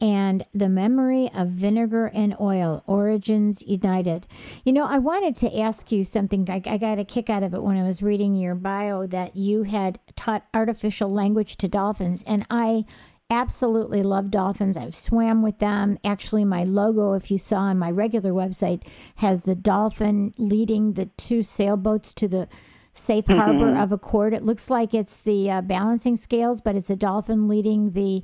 and 0.00 0.44
The 0.54 0.68
Memory 0.68 1.30
of 1.34 1.48
Vinegar 1.48 2.06
and 2.06 2.36
Oil 2.40 2.82
Origins 2.86 3.62
United. 3.62 4.26
You 4.64 4.72
know, 4.72 4.84
I 4.86 4.98
wanted 4.98 5.36
to 5.36 5.58
ask 5.58 5.90
you 5.90 6.04
something. 6.04 6.48
I, 6.48 6.62
I 6.66 6.78
got 6.78 6.98
a 6.98 7.04
kick 7.04 7.28
out 7.28 7.42
of 7.42 7.54
it 7.54 7.62
when 7.62 7.76
I 7.76 7.86
was 7.86 8.02
reading 8.02 8.34
your 8.34 8.54
bio 8.54 9.06
that 9.06 9.36
you 9.36 9.64
had 9.64 9.98
taught 10.16 10.46
artificial 10.54 11.12
language 11.12 11.56
to 11.58 11.68
dolphins, 11.68 12.22
and 12.26 12.46
I 12.50 12.84
absolutely 13.30 14.02
love 14.02 14.30
dolphins. 14.30 14.76
I've 14.76 14.94
swam 14.94 15.42
with 15.42 15.58
them. 15.58 15.98
Actually, 16.04 16.44
my 16.44 16.64
logo, 16.64 17.12
if 17.12 17.30
you 17.30 17.38
saw 17.38 17.58
on 17.58 17.78
my 17.78 17.90
regular 17.90 18.32
website, 18.32 18.82
has 19.16 19.42
the 19.42 19.54
dolphin 19.54 20.32
leading 20.38 20.94
the 20.94 21.06
two 21.16 21.42
sailboats 21.42 22.14
to 22.14 22.28
the 22.28 22.48
safe 22.94 23.26
harbor 23.26 23.76
of 23.76 23.92
a 23.92 23.98
court. 23.98 24.34
It 24.34 24.44
looks 24.44 24.70
like 24.70 24.92
it's 24.94 25.20
the 25.20 25.50
uh, 25.50 25.60
balancing 25.60 26.16
scales, 26.16 26.60
but 26.60 26.74
it's 26.74 26.90
a 26.90 26.96
dolphin 26.96 27.48
leading 27.48 27.92
the 27.92 28.22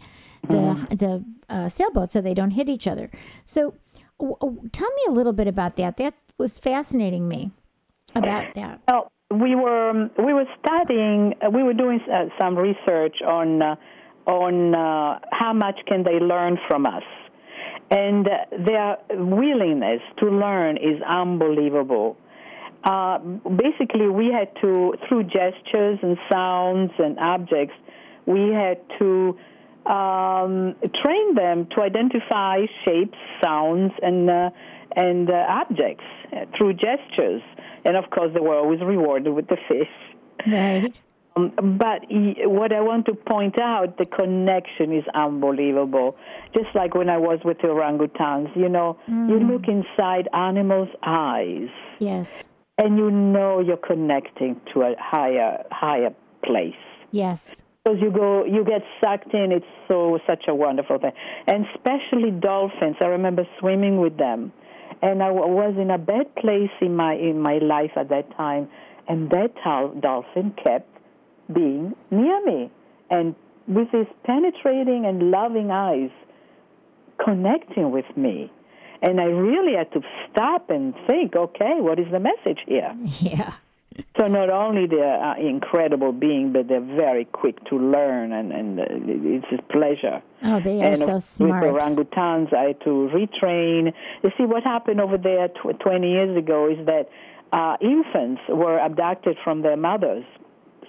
the 0.48 0.96
the 0.96 1.24
uh, 1.48 1.68
sailboat 1.68 2.12
so 2.12 2.20
they 2.20 2.34
don't 2.34 2.52
hit 2.52 2.68
each 2.68 2.86
other. 2.86 3.10
So, 3.44 3.74
w- 4.18 4.36
w- 4.40 4.68
tell 4.72 4.88
me 4.90 5.02
a 5.08 5.12
little 5.12 5.32
bit 5.32 5.46
about 5.46 5.76
that. 5.76 5.96
That 5.96 6.14
was 6.38 6.58
fascinating 6.58 7.28
me 7.28 7.52
about 8.14 8.54
that. 8.54 8.80
Well, 8.88 9.12
we 9.30 9.54
were 9.54 9.90
um, 9.90 10.10
we 10.18 10.32
were 10.32 10.46
studying. 10.60 11.34
Uh, 11.44 11.50
we 11.50 11.62
were 11.62 11.74
doing 11.74 12.00
uh, 12.12 12.26
some 12.40 12.56
research 12.56 13.16
on 13.26 13.62
uh, 13.62 13.76
on 14.26 14.74
uh, 14.74 15.18
how 15.32 15.52
much 15.52 15.78
can 15.86 16.04
they 16.04 16.18
learn 16.18 16.58
from 16.68 16.86
us, 16.86 17.02
and 17.90 18.26
their 18.66 18.98
willingness 19.10 20.00
to 20.20 20.26
learn 20.26 20.76
is 20.76 21.00
unbelievable. 21.06 22.16
Uh, 22.84 23.18
basically, 23.18 24.08
we 24.08 24.26
had 24.26 24.48
to 24.60 24.94
through 25.08 25.24
gestures 25.24 25.98
and 26.02 26.18
sounds 26.30 26.90
and 26.98 27.18
objects, 27.18 27.74
we 28.26 28.50
had 28.52 28.78
to 28.98 29.36
um, 29.86 30.74
train 31.02 31.34
them 31.34 31.66
to 31.74 31.82
identify 31.82 32.66
shapes, 32.84 33.18
sounds, 33.42 33.92
and 34.02 34.30
uh, 34.30 34.50
and 34.96 35.28
uh, 35.30 35.46
objects 35.48 36.04
uh, 36.32 36.44
through 36.56 36.74
gestures. 36.74 37.42
And 37.84 37.96
of 37.96 38.10
course, 38.10 38.30
they 38.32 38.40
were 38.40 38.56
always 38.56 38.80
rewarded 38.80 39.34
with 39.34 39.48
the 39.48 39.56
fish. 39.68 39.88
Right. 40.46 40.94
Um, 41.36 41.52
but 41.78 42.02
what 42.08 42.72
I 42.72 42.80
want 42.80 43.06
to 43.06 43.14
point 43.14 43.58
out, 43.60 43.98
the 43.98 44.06
connection 44.06 44.92
is 44.96 45.02
unbelievable. 45.14 46.16
Just 46.54 46.68
like 46.76 46.94
when 46.94 47.08
I 47.08 47.16
was 47.18 47.40
with 47.44 47.58
the 47.58 47.66
orangutans, 47.66 48.54
you 48.54 48.68
know, 48.68 48.98
you 49.08 49.40
look 49.40 49.66
inside 49.66 50.28
animals' 50.32 50.90
eyes, 51.02 51.68
Yes. 51.98 52.44
and 52.78 52.96
you 52.96 53.10
know 53.10 53.58
you're 53.58 53.76
connecting 53.76 54.60
to 54.72 54.82
a 54.82 54.94
higher 54.96 55.64
higher 55.72 56.14
place. 56.44 56.74
Yes. 57.10 57.62
Because 57.84 57.98
you 58.00 58.10
go, 58.10 58.46
you 58.46 58.64
get 58.64 58.82
sucked 59.02 59.34
in. 59.34 59.52
It's 59.52 59.66
so 59.88 60.18
such 60.26 60.44
a 60.48 60.54
wonderful 60.54 60.98
thing, 60.98 61.12
and 61.46 61.66
especially 61.74 62.30
dolphins. 62.30 62.96
I 63.02 63.06
remember 63.08 63.46
swimming 63.60 64.00
with 64.00 64.16
them, 64.16 64.52
and 65.02 65.22
I 65.22 65.30
was 65.30 65.74
in 65.78 65.90
a 65.90 65.98
bad 65.98 66.34
place 66.36 66.70
in 66.80 66.96
my 66.96 67.12
in 67.12 67.38
my 67.38 67.58
life 67.58 67.90
at 67.96 68.08
that 68.08 68.34
time, 68.38 68.68
and 69.06 69.28
that 69.30 69.52
dolphin 70.00 70.54
kept 70.64 70.88
being 71.52 71.94
near 72.10 72.42
me, 72.46 72.70
and 73.10 73.34
with 73.68 73.88
his 73.90 74.06
penetrating 74.24 75.04
and 75.04 75.30
loving 75.30 75.70
eyes, 75.70 76.10
connecting 77.22 77.90
with 77.90 78.06
me. 78.16 78.50
And 79.02 79.20
I 79.20 79.24
really 79.24 79.76
had 79.76 79.92
to 79.92 80.00
stop 80.30 80.70
and 80.70 80.94
think, 81.06 81.36
okay, 81.36 81.74
what 81.80 81.98
is 81.98 82.06
the 82.10 82.20
message 82.20 82.60
here? 82.66 82.96
Yeah. 83.20 83.52
So 84.18 84.28
not 84.28 84.48
only 84.48 84.86
they're 84.86 85.22
uh, 85.22 85.36
incredible 85.36 86.12
being, 86.12 86.52
but 86.52 86.68
they're 86.68 86.80
very 86.80 87.24
quick 87.24 87.64
to 87.64 87.76
learn, 87.76 88.32
and, 88.32 88.52
and 88.52 88.78
uh, 88.78 88.84
it's 88.88 89.46
a 89.52 89.60
pleasure. 89.72 90.22
Oh, 90.44 90.60
they 90.60 90.80
are 90.82 90.92
and 90.92 90.98
so 90.98 91.18
smart. 91.18 91.64
With 91.64 91.82
orangutans, 91.82 92.54
I 92.54 92.68
had 92.68 92.80
to 92.82 93.10
retrain. 93.12 93.92
You 94.22 94.30
see, 94.38 94.44
what 94.44 94.62
happened 94.62 95.00
over 95.00 95.18
there 95.18 95.48
tw- 95.48 95.78
20 95.80 96.08
years 96.08 96.36
ago 96.38 96.70
is 96.70 96.86
that 96.86 97.08
uh, 97.52 97.76
infants 97.80 98.40
were 98.48 98.78
abducted 98.78 99.36
from 99.42 99.62
their 99.62 99.76
mothers, 99.76 100.24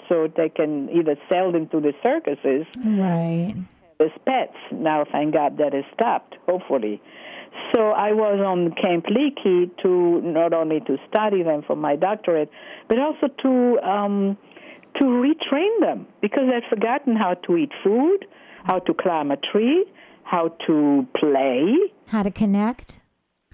so 0.07 0.27
they 0.35 0.49
can 0.49 0.89
either 0.89 1.15
sell 1.27 1.51
them 1.51 1.67
to 1.69 1.79
the 1.79 1.93
circuses, 2.03 2.65
right, 2.85 3.55
as 3.99 4.11
pets. 4.25 4.57
Now, 4.71 5.05
thank 5.11 5.33
God 5.33 5.57
that 5.57 5.73
has 5.73 5.85
stopped. 5.93 6.35
Hopefully. 6.47 7.01
So 7.73 7.91
I 7.91 8.11
was 8.11 8.39
on 8.45 8.73
Camp 8.81 9.05
Leakey 9.05 9.71
to 9.81 10.21
not 10.21 10.53
only 10.53 10.81
to 10.81 10.97
study 11.07 11.41
them 11.43 11.63
for 11.65 11.75
my 11.75 11.95
doctorate, 11.95 12.49
but 12.89 12.99
also 12.99 13.27
to 13.43 13.79
um, 13.79 14.37
to 14.99 15.05
retrain 15.05 15.79
them 15.79 16.07
because 16.21 16.43
they'd 16.49 16.67
forgotten 16.69 17.15
how 17.15 17.33
to 17.45 17.57
eat 17.57 17.71
food, 17.83 18.25
how 18.63 18.79
to 18.79 18.93
climb 18.93 19.31
a 19.31 19.37
tree, 19.37 19.85
how 20.23 20.49
to 20.67 21.07
play, 21.17 21.75
how 22.07 22.23
to 22.23 22.31
connect, 22.31 22.99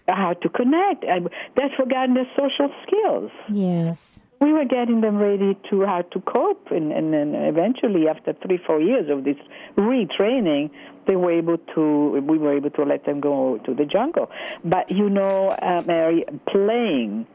how 0.07 0.33
to 0.33 0.49
connect. 0.49 1.01
They'd 1.01 1.71
forgotten 1.77 2.15
their 2.15 2.29
social 2.35 2.69
skills. 2.87 3.31
Yes 3.49 4.21
we 4.41 4.51
were 4.53 4.65
getting 4.65 5.01
them 5.01 5.17
ready 5.17 5.55
to 5.69 5.85
how 5.85 6.01
to 6.01 6.19
cope, 6.21 6.71
and, 6.71 6.91
and 6.91 7.13
then 7.13 7.35
eventually, 7.35 8.07
after 8.07 8.33
three, 8.45 8.59
four 8.65 8.81
years 8.81 9.07
of 9.07 9.23
this 9.23 9.37
retraining, 9.77 10.71
they 11.07 11.15
were 11.15 11.31
able 11.31 11.59
to. 11.75 12.19
We 12.27 12.39
were 12.39 12.57
able 12.57 12.71
to 12.71 12.83
let 12.83 13.05
them 13.05 13.21
go 13.21 13.59
to 13.59 13.73
the 13.75 13.85
jungle. 13.85 14.31
But 14.65 14.89
you 14.89 15.09
know, 15.09 15.49
uh, 15.49 15.83
Mari, 15.85 16.25
playing. 16.51 17.27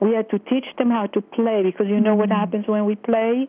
We 0.00 0.14
had 0.14 0.30
to 0.30 0.38
teach 0.38 0.66
them 0.78 0.90
how 0.90 1.06
to 1.06 1.20
play 1.20 1.62
because 1.64 1.86
you 1.88 2.00
know 2.00 2.10
mm-hmm. 2.10 2.20
what 2.20 2.30
happens 2.30 2.68
when 2.68 2.84
we 2.84 2.94
play. 2.94 3.48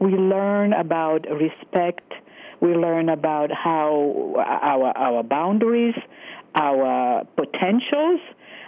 We 0.00 0.10
learn 0.10 0.72
about 0.72 1.26
respect. 1.30 2.12
We 2.60 2.74
learn 2.74 3.08
about 3.08 3.52
how 3.52 4.34
our 4.36 4.96
our 4.96 5.22
boundaries, 5.22 5.94
our 6.56 7.24
potentials 7.36 8.20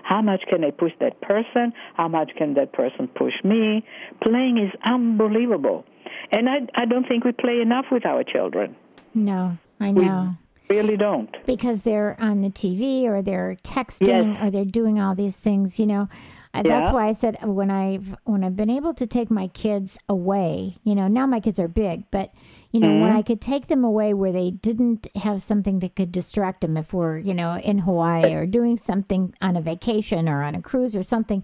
how 0.08 0.22
much 0.22 0.40
can 0.48 0.64
I 0.64 0.70
push 0.70 0.92
that 1.00 1.20
person? 1.20 1.70
How 1.94 2.08
much 2.08 2.30
can 2.38 2.54
that 2.54 2.72
person 2.72 3.08
push 3.08 3.34
me? 3.44 3.84
Playing 4.22 4.56
is 4.56 4.72
unbelievable. 4.90 5.84
And 6.32 6.48
I, 6.48 6.60
I 6.74 6.86
don't 6.86 7.06
think 7.06 7.24
we 7.24 7.32
play 7.32 7.60
enough 7.60 7.84
with 7.92 8.06
our 8.06 8.24
children. 8.24 8.74
No, 9.12 9.58
I 9.78 9.90
know. 9.90 10.34
We 10.70 10.76
really 10.76 10.96
don't. 10.96 11.36
Because 11.44 11.82
they're 11.82 12.16
on 12.18 12.40
the 12.40 12.48
TV 12.48 13.04
or 13.04 13.20
they're 13.20 13.58
texting 13.62 14.32
yes. 14.32 14.42
or 14.42 14.50
they're 14.50 14.64
doing 14.64 14.98
all 14.98 15.14
these 15.14 15.36
things, 15.36 15.78
you 15.78 15.84
know. 15.84 16.08
Uh, 16.54 16.62
yeah. 16.64 16.80
That's 16.80 16.90
why 16.94 17.08
I 17.08 17.12
said 17.12 17.36
when 17.42 17.70
I've 17.70 18.16
when 18.24 18.42
I've 18.42 18.56
been 18.56 18.70
able 18.70 18.94
to 18.94 19.06
take 19.06 19.30
my 19.30 19.48
kids 19.48 19.98
away, 20.08 20.76
you 20.84 20.94
know, 20.94 21.06
now 21.06 21.26
my 21.26 21.40
kids 21.40 21.60
are 21.60 21.68
big, 21.68 22.04
but 22.10 22.32
you 22.70 22.80
know, 22.80 22.88
mm-hmm. 22.88 23.00
when 23.00 23.16
I 23.16 23.22
could 23.22 23.40
take 23.40 23.68
them 23.68 23.82
away 23.82 24.12
where 24.12 24.32
they 24.32 24.50
didn't 24.50 25.08
have 25.16 25.42
something 25.42 25.78
that 25.78 25.96
could 25.96 26.12
distract 26.12 26.60
them 26.60 26.76
if 26.76 26.92
we're, 26.92 27.18
you 27.18 27.32
know, 27.32 27.56
in 27.56 27.78
Hawaii 27.78 28.34
or 28.34 28.46
doing 28.46 28.76
something 28.76 29.34
on 29.40 29.56
a 29.56 29.62
vacation 29.62 30.28
or 30.28 30.42
on 30.42 30.54
a 30.54 30.62
cruise 30.62 30.94
or 30.94 31.02
something, 31.02 31.42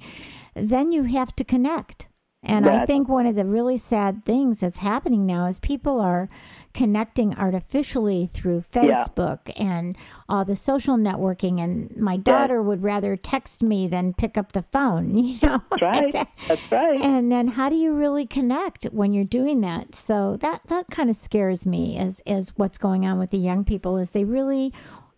then 0.54 0.92
you 0.92 1.04
have 1.04 1.34
to 1.37 1.44
connect. 1.44 2.08
And 2.46 2.68
I 2.68 2.84
think 2.84 3.08
one 3.08 3.24
of 3.24 3.37
the 3.37 3.46
really 3.46 3.78
sad 3.78 4.26
things 4.26 4.60
that's 4.60 4.78
happening 4.78 5.24
now 5.24 5.46
is 5.46 5.58
people 5.58 5.98
are 5.98 6.28
connecting 6.74 7.34
artificially 7.37 8.28
through 8.34 8.64
Facebook 8.72 9.40
yeah. 9.46 9.62
and 9.62 9.96
all 10.28 10.44
the 10.44 10.56
social 10.56 10.96
networking. 10.96 11.62
And 11.62 11.96
my 11.96 12.16
daughter 12.16 12.56
yeah. 12.56 12.60
would 12.60 12.82
rather 12.82 13.16
text 13.16 13.62
me 13.62 13.87
than 13.87 14.12
pick 14.12 14.37
up 14.37 14.52
the 14.52 14.62
phone, 14.62 15.16
you 15.18 15.38
know? 15.42 15.62
That's 15.70 15.82
right. 15.82 16.12
That's 16.48 16.72
right. 16.72 17.00
And 17.00 17.30
then 17.30 17.48
how 17.48 17.68
do 17.68 17.76
you 17.76 17.92
really 17.94 18.26
connect 18.26 18.84
when 18.87 19.12
you're 19.12 19.24
doing 19.24 19.60
that? 19.62 19.94
So 19.94 20.37
that, 20.40 20.62
that 20.66 20.88
kind 20.90 21.08
of 21.08 21.16
scares 21.16 21.64
me 21.64 21.96
as, 21.96 22.20
as 22.26 22.52
what's 22.56 22.76
going 22.76 23.06
on 23.06 23.18
with 23.18 23.30
the 23.30 23.38
young 23.38 23.64
people 23.64 23.96
is 23.96 24.10
they 24.10 24.24
really 24.24 24.72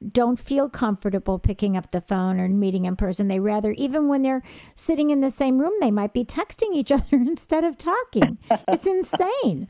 don't 0.07 0.39
feel 0.39 0.69
comfortable 0.69 1.39
picking 1.39 1.77
up 1.77 1.91
the 1.91 2.01
phone 2.01 2.39
or 2.39 2.49
meeting 2.49 2.85
in 2.85 2.97
person. 2.97 3.29
They 3.29 3.41
rather, 3.41 3.73
even 3.73 4.09
when 4.09 4.23
they're 4.23 4.43
sitting 4.75 5.11
in 5.11 5.21
the 5.21 5.31
same 5.31 5.59
room, 5.59 5.73
they 5.81 5.91
might 5.91 6.13
be 6.13 6.25
texting 6.25 6.75
each 6.75 6.93
other 6.93 7.17
instead 7.17 7.65
of 7.65 7.79
talking. 7.79 8.39
it's 8.69 8.87
insane. 8.87 9.69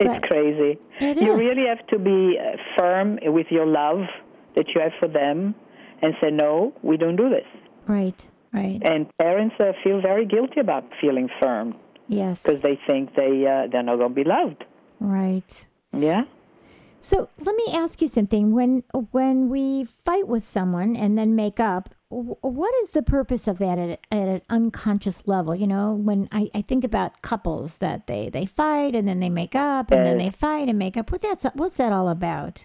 It's 0.00 0.08
but 0.08 0.22
crazy. 0.22 0.78
It 1.00 1.20
you 1.20 1.34
really 1.34 1.66
have 1.66 1.86
to 1.88 1.98
be 1.98 2.38
uh, 2.38 2.56
firm 2.76 3.18
with 3.22 3.46
your 3.50 3.66
love 3.66 4.00
that 4.56 4.66
you 4.74 4.80
have 4.80 4.92
for 4.98 5.08
them 5.08 5.54
and 6.02 6.14
say, 6.20 6.30
no, 6.30 6.72
we 6.82 6.96
don't 6.96 7.16
do 7.16 7.28
this. 7.28 7.46
Right, 7.86 8.26
right. 8.52 8.80
And 8.84 9.06
parents 9.18 9.54
uh, 9.60 9.72
feel 9.82 10.00
very 10.00 10.26
guilty 10.26 10.60
about 10.60 10.84
feeling 11.00 11.28
firm. 11.40 11.76
Yes. 12.08 12.42
Because 12.42 12.60
they 12.60 12.78
think 12.86 13.14
they, 13.14 13.46
uh, 13.46 13.68
they're 13.70 13.82
not 13.82 13.96
going 13.96 14.14
to 14.14 14.14
be 14.14 14.24
loved. 14.24 14.64
Right. 15.00 15.66
Yeah. 15.92 16.24
So 17.00 17.28
let 17.38 17.54
me 17.54 17.66
ask 17.72 18.00
you 18.00 18.08
something. 18.08 18.52
When 18.52 18.82
when 19.10 19.50
we 19.50 19.84
fight 19.84 20.26
with 20.26 20.48
someone 20.48 20.96
and 20.96 21.18
then 21.18 21.36
make 21.36 21.60
up, 21.60 21.94
what 22.10 22.74
is 22.82 22.90
the 22.90 23.02
purpose 23.02 23.48
of 23.48 23.58
that 23.58 23.78
at, 23.78 24.00
at 24.10 24.28
an 24.28 24.42
unconscious 24.48 25.26
level? 25.26 25.54
You 25.54 25.66
know, 25.66 25.92
when 25.94 26.28
I, 26.30 26.50
I 26.54 26.62
think 26.62 26.84
about 26.84 27.22
couples 27.22 27.78
that 27.78 28.06
they, 28.06 28.28
they 28.28 28.46
fight 28.46 28.94
and 28.94 29.08
then 29.08 29.20
they 29.20 29.30
make 29.30 29.54
up 29.54 29.90
and 29.90 30.04
then 30.04 30.20
uh, 30.20 30.24
they 30.24 30.30
fight 30.30 30.68
and 30.68 30.78
make 30.78 30.96
up. 30.96 31.10
What 31.10 31.22
that's 31.22 31.44
what's 31.54 31.76
that 31.78 31.92
all 31.92 32.08
about? 32.08 32.64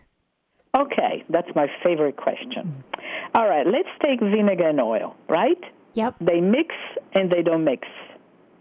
Okay, 0.78 1.26
that's 1.30 1.48
my 1.56 1.68
favorite 1.84 2.18
question. 2.18 2.84
All 3.34 3.48
right, 3.48 3.66
let's 3.66 3.90
take 4.04 4.20
vinegar 4.20 4.70
and 4.70 4.80
oil, 4.80 5.16
right? 5.28 5.58
Yep. 5.94 6.16
They 6.22 6.42
mix 6.42 6.76
and 7.14 7.32
they 7.32 7.42
don't 7.42 7.64
mix, 7.64 7.88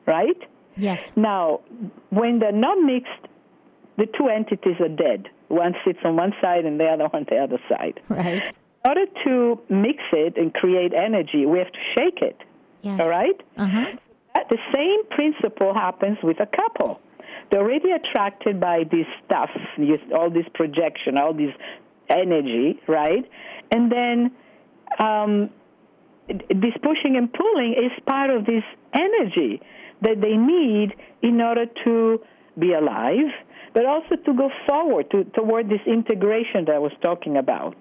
right? 0.07 0.37
Yes. 0.77 1.13
Now, 1.17 1.61
when 2.11 2.39
they're 2.39 2.53
not 2.53 2.79
mixed, 2.79 3.29
the 3.99 4.07
two 4.07 4.29
entities 4.29 4.77
are 4.81 4.89
dead. 4.89 5.29
One 5.49 5.75
sits 5.85 5.99
on 6.05 6.17
one 6.17 6.33
side 6.43 6.65
and 6.65 6.81
the 6.81 6.87
other 6.87 7.09
on 7.13 7.27
the 7.29 7.37
other 7.37 7.59
side. 7.69 8.01
Right. 8.09 8.55
In 8.85 8.91
order 8.91 9.07
to 9.25 9.61
mix 9.69 9.99
it 10.13 10.37
and 10.37 10.53
create 10.55 10.93
energy, 10.95 11.47
we 11.47 11.59
have 11.59 11.73
to 11.73 11.79
shake 11.97 12.23
it. 12.23 12.39
Yes. 12.83 13.01
All 13.01 13.09
right? 13.09 13.41
Uh-huh. 13.57 13.85
The 14.49 14.59
same 14.73 15.05
principle 15.11 15.75
happens 15.75 16.19
with 16.23 16.39
a 16.41 16.47
couple. 16.47 17.01
They're 17.51 17.61
already 17.61 17.91
attracted 17.91 18.61
by 18.61 18.85
this 18.85 19.07
stuff, 19.25 19.51
all 20.15 20.31
this 20.31 20.47
projection, 20.55 21.19
all 21.19 21.35
this 21.35 21.53
energy, 22.09 22.81
right? 22.87 23.29
And 23.71 23.91
then 23.91 24.31
um, 24.99 25.51
this 26.29 26.75
pushing 26.83 27.17
and 27.17 27.33
pulling 27.33 27.73
is 27.73 27.93
part 28.07 28.31
of 28.31 28.47
this 28.47 28.63
energy 28.95 29.61
that 30.03 30.21
they 30.21 30.37
need 30.37 30.95
in 31.23 31.41
order 31.41 31.67
to 31.85 32.23
be 32.59 32.73
alive 32.73 33.33
but 33.75 33.87
also 33.87 34.17
to 34.17 34.35
go 34.35 34.51
forward 34.67 35.11
to, 35.11 35.25
toward 35.25 35.69
this 35.69 35.81
integration 35.87 36.65
that 36.67 36.75
I 36.75 36.79
was 36.79 36.93
talking 37.03 37.37
about. 37.37 37.77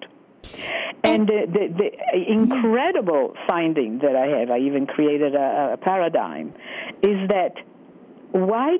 And 1.04 1.26
the, 1.26 1.46
the, 1.46 1.90
the 2.12 2.32
incredible 2.32 3.34
finding 3.46 3.98
that 4.00 4.16
I 4.16 4.38
have, 4.38 4.50
I 4.50 4.58
even 4.58 4.86
created 4.86 5.34
a, 5.34 5.74
a 5.74 5.76
paradigm, 5.76 6.52
is 7.02 7.28
that 7.28 7.54
why, 8.32 8.78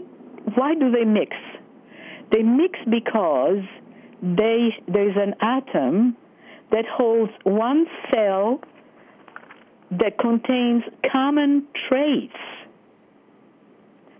why 0.54 0.74
do 0.74 0.90
they 0.90 1.04
mix? 1.04 1.36
They 2.32 2.42
mix 2.42 2.78
because 2.90 3.62
they, 4.22 4.74
there's 4.86 5.16
an 5.16 5.34
atom 5.40 6.16
that 6.70 6.84
holds 6.86 7.32
one 7.44 7.86
cell 8.12 8.60
that 9.90 10.18
contains 10.18 10.82
common 11.12 11.66
traits 11.88 12.36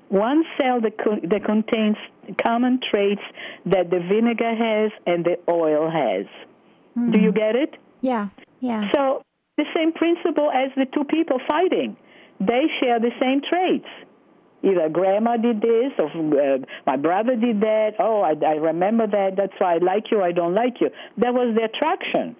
one 0.09 0.43
cell 0.61 0.81
that, 0.81 0.99
co- 0.99 1.21
that 1.23 1.45
contains 1.45 1.97
common 2.43 2.81
traits 2.91 3.21
that 3.67 3.91
the 3.91 3.99
vinegar 3.99 4.55
has 4.55 4.91
and 5.07 5.25
the 5.25 5.39
oil 5.51 5.91
has. 5.91 6.27
Mm-hmm. 6.99 7.13
Do 7.13 7.21
you 7.21 7.33
get 7.33 7.55
it? 7.57 7.77
Yeah, 8.01 8.29
yeah. 8.61 8.91
So 8.95 9.23
the 9.57 9.65
same 9.75 9.93
principle 9.93 10.51
as 10.51 10.71
the 10.77 10.87
two 10.93 11.05
people 11.05 11.39
fighting. 11.49 11.97
They 12.41 12.67
share 12.81 13.01
the 13.01 13.11
same 13.21 13.41
traits. 13.49 13.89
Either 14.63 14.89
grandma 14.89 15.37
did 15.37 15.61
this, 15.61 15.93
or 15.99 16.07
uh, 16.07 16.59
my 16.87 16.97
brother 16.97 17.37
did 17.37 17.61
that. 17.61 17.93
Oh, 17.99 18.23
I, 18.23 18.35
I 18.45 18.55
remember 18.55 19.07
that. 19.07 19.37
That's 19.37 19.53
why 19.59 19.75
I 19.75 19.79
like 19.79 20.11
you. 20.11 20.23
I 20.23 20.33
don't 20.33 20.55
like 20.55 20.81
you. 20.81 20.91
That 21.19 21.33
was 21.33 21.55
the 21.55 21.65
attraction. 21.65 22.35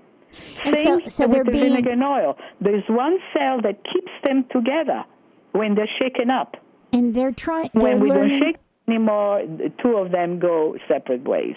And 0.65 0.75
Same 0.75 1.01
so, 1.07 1.09
so 1.09 1.29
with 1.29 1.47
the 1.47 1.53
being... 1.53 1.65
vinegar 1.71 1.91
and 1.91 2.03
oil. 2.03 2.37
There's 2.61 2.85
one 2.89 3.19
cell 3.33 3.61
that 3.63 3.83
keeps 3.85 4.13
them 4.25 4.45
together 4.51 5.05
when 5.53 5.75
they're 5.75 5.89
shaken 6.01 6.31
up. 6.31 6.57
And 6.93 7.15
they're 7.15 7.33
trying. 7.33 7.71
When 7.73 8.01
we 8.01 8.11
learning. 8.11 8.41
don't 8.41 8.53
shake 8.53 8.57
anymore, 8.89 9.45
the 9.47 9.73
two 9.83 9.97
of 9.97 10.11
them 10.11 10.39
go 10.39 10.77
separate 10.89 11.25
ways. 11.25 11.57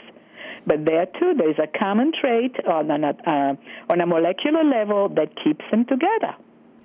But 0.65 0.85
there 0.85 1.05
too, 1.19 1.33
there 1.37 1.49
is 1.49 1.57
a 1.57 1.67
common 1.77 2.11
trait 2.19 2.55
on 2.67 2.91
a, 2.91 3.09
uh, 3.25 3.55
on 3.89 4.01
a 4.01 4.05
molecular 4.05 4.63
level 4.63 5.09
that 5.09 5.29
keeps 5.43 5.65
them 5.71 5.85
together. 5.85 6.35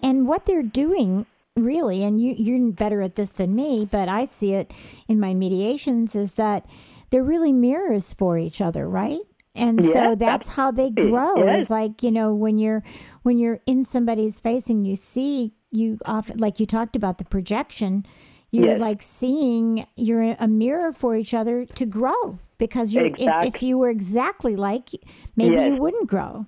And 0.02 0.26
what 0.26 0.46
they're 0.46 0.62
doing, 0.62 1.26
really, 1.56 2.02
and 2.02 2.20
you, 2.20 2.34
you're 2.36 2.72
better 2.72 3.02
at 3.02 3.16
this 3.16 3.30
than 3.32 3.54
me, 3.54 3.86
but 3.90 4.08
I 4.08 4.24
see 4.24 4.52
it 4.52 4.72
in 5.08 5.20
my 5.20 5.34
mediations, 5.34 6.14
is 6.14 6.32
that 6.32 6.66
they're 7.10 7.22
really 7.22 7.52
mirrors 7.52 8.12
for 8.12 8.38
each 8.38 8.60
other, 8.60 8.88
right? 8.88 9.20
And 9.54 9.82
Yeah, 9.82 9.92
so 9.92 10.14
that's 10.16 10.48
how 10.48 10.70
they 10.70 10.90
grow. 10.90 11.36
Yes. 11.36 11.64
Is 11.64 11.70
like 11.70 12.02
you 12.02 12.10
know 12.10 12.34
when 12.34 12.58
you're 12.58 12.82
when 13.22 13.38
you're 13.38 13.60
in 13.66 13.84
somebody's 13.84 14.38
face 14.38 14.68
and 14.68 14.86
you 14.86 14.96
see 14.96 15.54
you 15.70 15.98
often 16.04 16.38
like 16.38 16.60
you 16.60 16.66
talked 16.66 16.94
about 16.94 17.18
the 17.18 17.24
projection. 17.24 18.04
You're 18.52 18.72
Yes. 18.72 18.80
like 18.80 19.02
seeing 19.02 19.86
you're 19.96 20.34
a 20.38 20.46
mirror 20.48 20.92
for 20.92 21.16
each 21.16 21.34
other 21.34 21.64
to 21.64 21.84
grow 21.86 22.38
because 22.58 22.92
you're 22.92 23.06
if, 23.06 23.54
if 23.54 23.62
you 23.62 23.76
were 23.78 23.90
exactly 23.90 24.56
like 24.56 24.90
maybe 25.36 25.56
you 25.74 25.76
wouldn't 25.76 26.08
grow. 26.08 26.46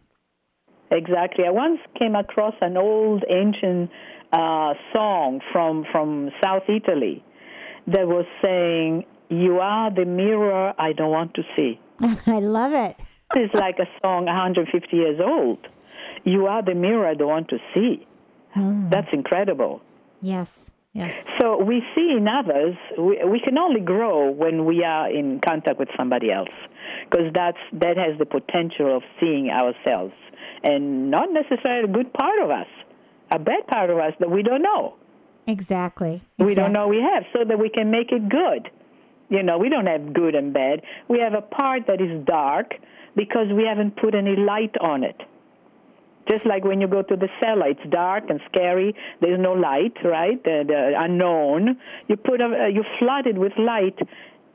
Exactly. 0.91 1.45
I 1.45 1.51
once 1.51 1.81
came 1.99 2.15
across 2.15 2.55
an 2.63 2.77
old 2.77 3.25
ancient 3.29 3.91
uh, 4.33 4.73
song 4.95 5.41
from 5.53 5.85
from 5.93 6.31
South 6.43 6.63
Italy 6.69 7.23
that 7.87 8.07
was 8.07 8.25
saying, 8.43 9.05
"You 9.29 9.59
are 9.59 9.91
the 9.91 10.05
mirror 10.07 10.73
I 10.79 10.93
don't 10.93 11.11
want 11.11 11.35
to 11.35 11.43
see." 11.57 11.79
I 12.27 12.39
love 12.41 12.73
it. 12.73 12.97
It's 13.35 13.53
like 13.53 13.79
a 13.79 13.85
song 14.01 14.25
150 14.25 14.97
years 14.97 15.21
old. 15.21 15.59
You 16.25 16.47
are 16.47 16.63
the 16.63 16.75
mirror 16.75 17.07
I 17.07 17.13
don't 17.13 17.29
want 17.29 17.49
to 17.49 17.59
see. 17.75 18.07
That's 18.57 19.09
incredible. 19.13 19.83
Yes. 20.23 20.71
Yes. 20.95 21.15
So 21.41 21.63
we 21.63 21.83
see 21.95 22.15
in 22.17 22.27
others, 22.27 22.75
we, 22.99 23.21
we 23.25 23.41
can 23.41 23.57
only 23.57 23.81
grow 23.81 24.31
when 24.31 24.65
we 24.65 24.83
are 24.83 25.11
in 25.11 25.41
contact 25.41 25.79
with 25.79 25.89
somebody 25.97 26.33
else, 26.33 26.49
because 27.05 27.33
that's 27.35 27.59
that 27.75 27.97
has 27.97 28.19
the 28.19 28.27
potential 28.27 28.97
of 28.97 29.03
seeing 29.21 29.49
ourselves, 29.51 30.15
and 30.65 31.11
not 31.11 31.29
necessarily 31.31 31.85
a 31.89 31.93
good 31.93 32.13
part 32.13 32.43
of 32.43 32.51
us, 32.51 32.67
a 33.31 33.39
bad 33.39 33.67
part 33.69 33.91
of 33.91 33.99
us 33.99 34.13
that 34.19 34.31
we 34.31 34.43
don't 34.43 34.63
know. 34.63 34.97
Exactly. 35.47 36.21
We 36.39 36.55
don't 36.55 36.73
know 36.73 36.89
we 36.89 37.01
have, 37.01 37.25
so 37.33 37.45
that 37.47 37.59
we 37.59 37.71
can 37.71 37.91
make 37.91 38.11
it 38.11 38.29
good. 38.29 38.69
You 39.31 39.43
know, 39.43 39.57
we 39.59 39.69
don't 39.69 39.87
have 39.87 40.13
good 40.13 40.35
and 40.35 40.53
bad. 40.53 40.83
We 41.09 41.21
have 41.21 41.35
a 41.35 41.43
part 41.43 41.87
that 41.87 42.01
is 42.01 42.25
dark 42.25 42.73
because 43.15 43.47
we 43.55 43.65
haven't 43.65 43.97
put 43.97 44.15
any 44.15 44.37
light 44.37 44.75
on 44.81 45.05
it. 45.05 45.21
Just 46.31 46.45
like 46.47 46.65
when 46.65 46.81
you 46.81 46.89
go 46.89 47.03
to 47.03 47.17
the 47.17 47.29
cellar, 47.43 47.69
it's 47.69 47.81
dark 47.91 48.25
and 48.29 48.41
scary. 48.53 48.95
There's 49.21 49.41
no 49.41 49.53
light, 49.53 49.97
right? 50.05 50.43
The, 50.43 50.65
the 50.67 50.93
unknown. 50.99 51.79
You 52.09 52.17
put 52.17 52.41
a, 52.41 52.45
uh, 52.45 52.67
you 52.67 52.85
flood 52.99 53.27
it 53.27 53.39
with 53.39 53.53
light, 53.59 53.99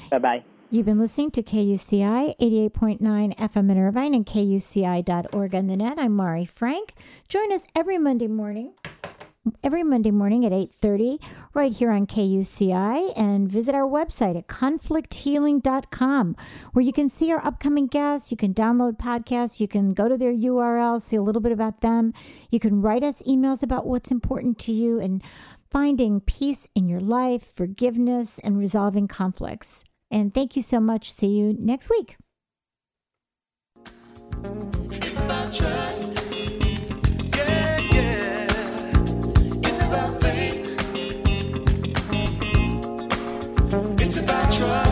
Bye 0.10 0.20
bye. 0.20 0.44
You've 0.72 0.88
been 0.88 0.98
listening 1.00 1.30
to 1.32 1.44
KUCI 1.44 2.36
88.9 2.40 3.36
FM 3.38 3.70
in 3.72 3.78
Irvine 3.78 4.16
and 4.16 4.26
KUCI.org 4.26 5.54
on 5.54 5.68
the 5.68 5.78
net. 5.78 6.00
I'm 6.00 6.16
Mari 6.16 6.46
Frank. 6.46 6.96
Join 7.30 7.52
us 7.54 7.68
every 7.76 8.00
Monday 8.00 8.26
morning, 8.28 8.74
every 9.64 9.84
Monday 9.84 10.12
morning 10.12 10.46
at 10.46 10.52
8.30 10.52 11.22
right 11.54 11.72
here 11.72 11.92
on 11.92 12.08
KUCI 12.08 13.12
and 13.18 13.50
visit 13.50 13.76
our 13.76 13.88
website 13.88 14.38
at 14.38 14.48
conflicthealing.com 14.48 16.36
where 16.72 16.86
you 16.86 16.94
can 16.94 17.10
see 17.10 17.32
our 17.32 17.46
upcoming 17.46 17.88
guests. 17.88 18.32
You 18.32 18.38
can 18.38 18.54
download 18.54 18.98
podcasts. 18.98 19.60
You 19.60 19.68
can 19.68 19.94
go 19.94 20.08
to 20.08 20.18
their 20.18 20.34
URL, 20.34 21.02
see 21.02 21.18
a 21.18 21.22
little 21.22 21.42
bit 21.42 21.52
about 21.52 21.82
them. 21.82 22.14
You 22.52 22.60
can 22.60 22.82
write 22.82 23.04
us 23.04 23.22
emails 23.24 23.64
about 23.64 23.86
what's 23.86 24.12
important 24.12 24.60
to 24.60 24.72
you 24.72 25.00
and 25.00 25.22
finding 25.70 26.22
peace 26.22 26.68
in 26.76 26.88
your 26.88 27.02
life, 27.02 27.50
forgiveness, 27.54 28.40
and 28.44 28.58
resolving 28.58 29.08
conflicts. 29.08 29.84
And 30.10 30.34
thank 30.34 30.56
you 30.56 30.62
so 30.62 30.80
much. 30.80 31.12
See 31.12 31.28
you 31.28 31.56
next 31.60 31.90
week. 31.90 32.16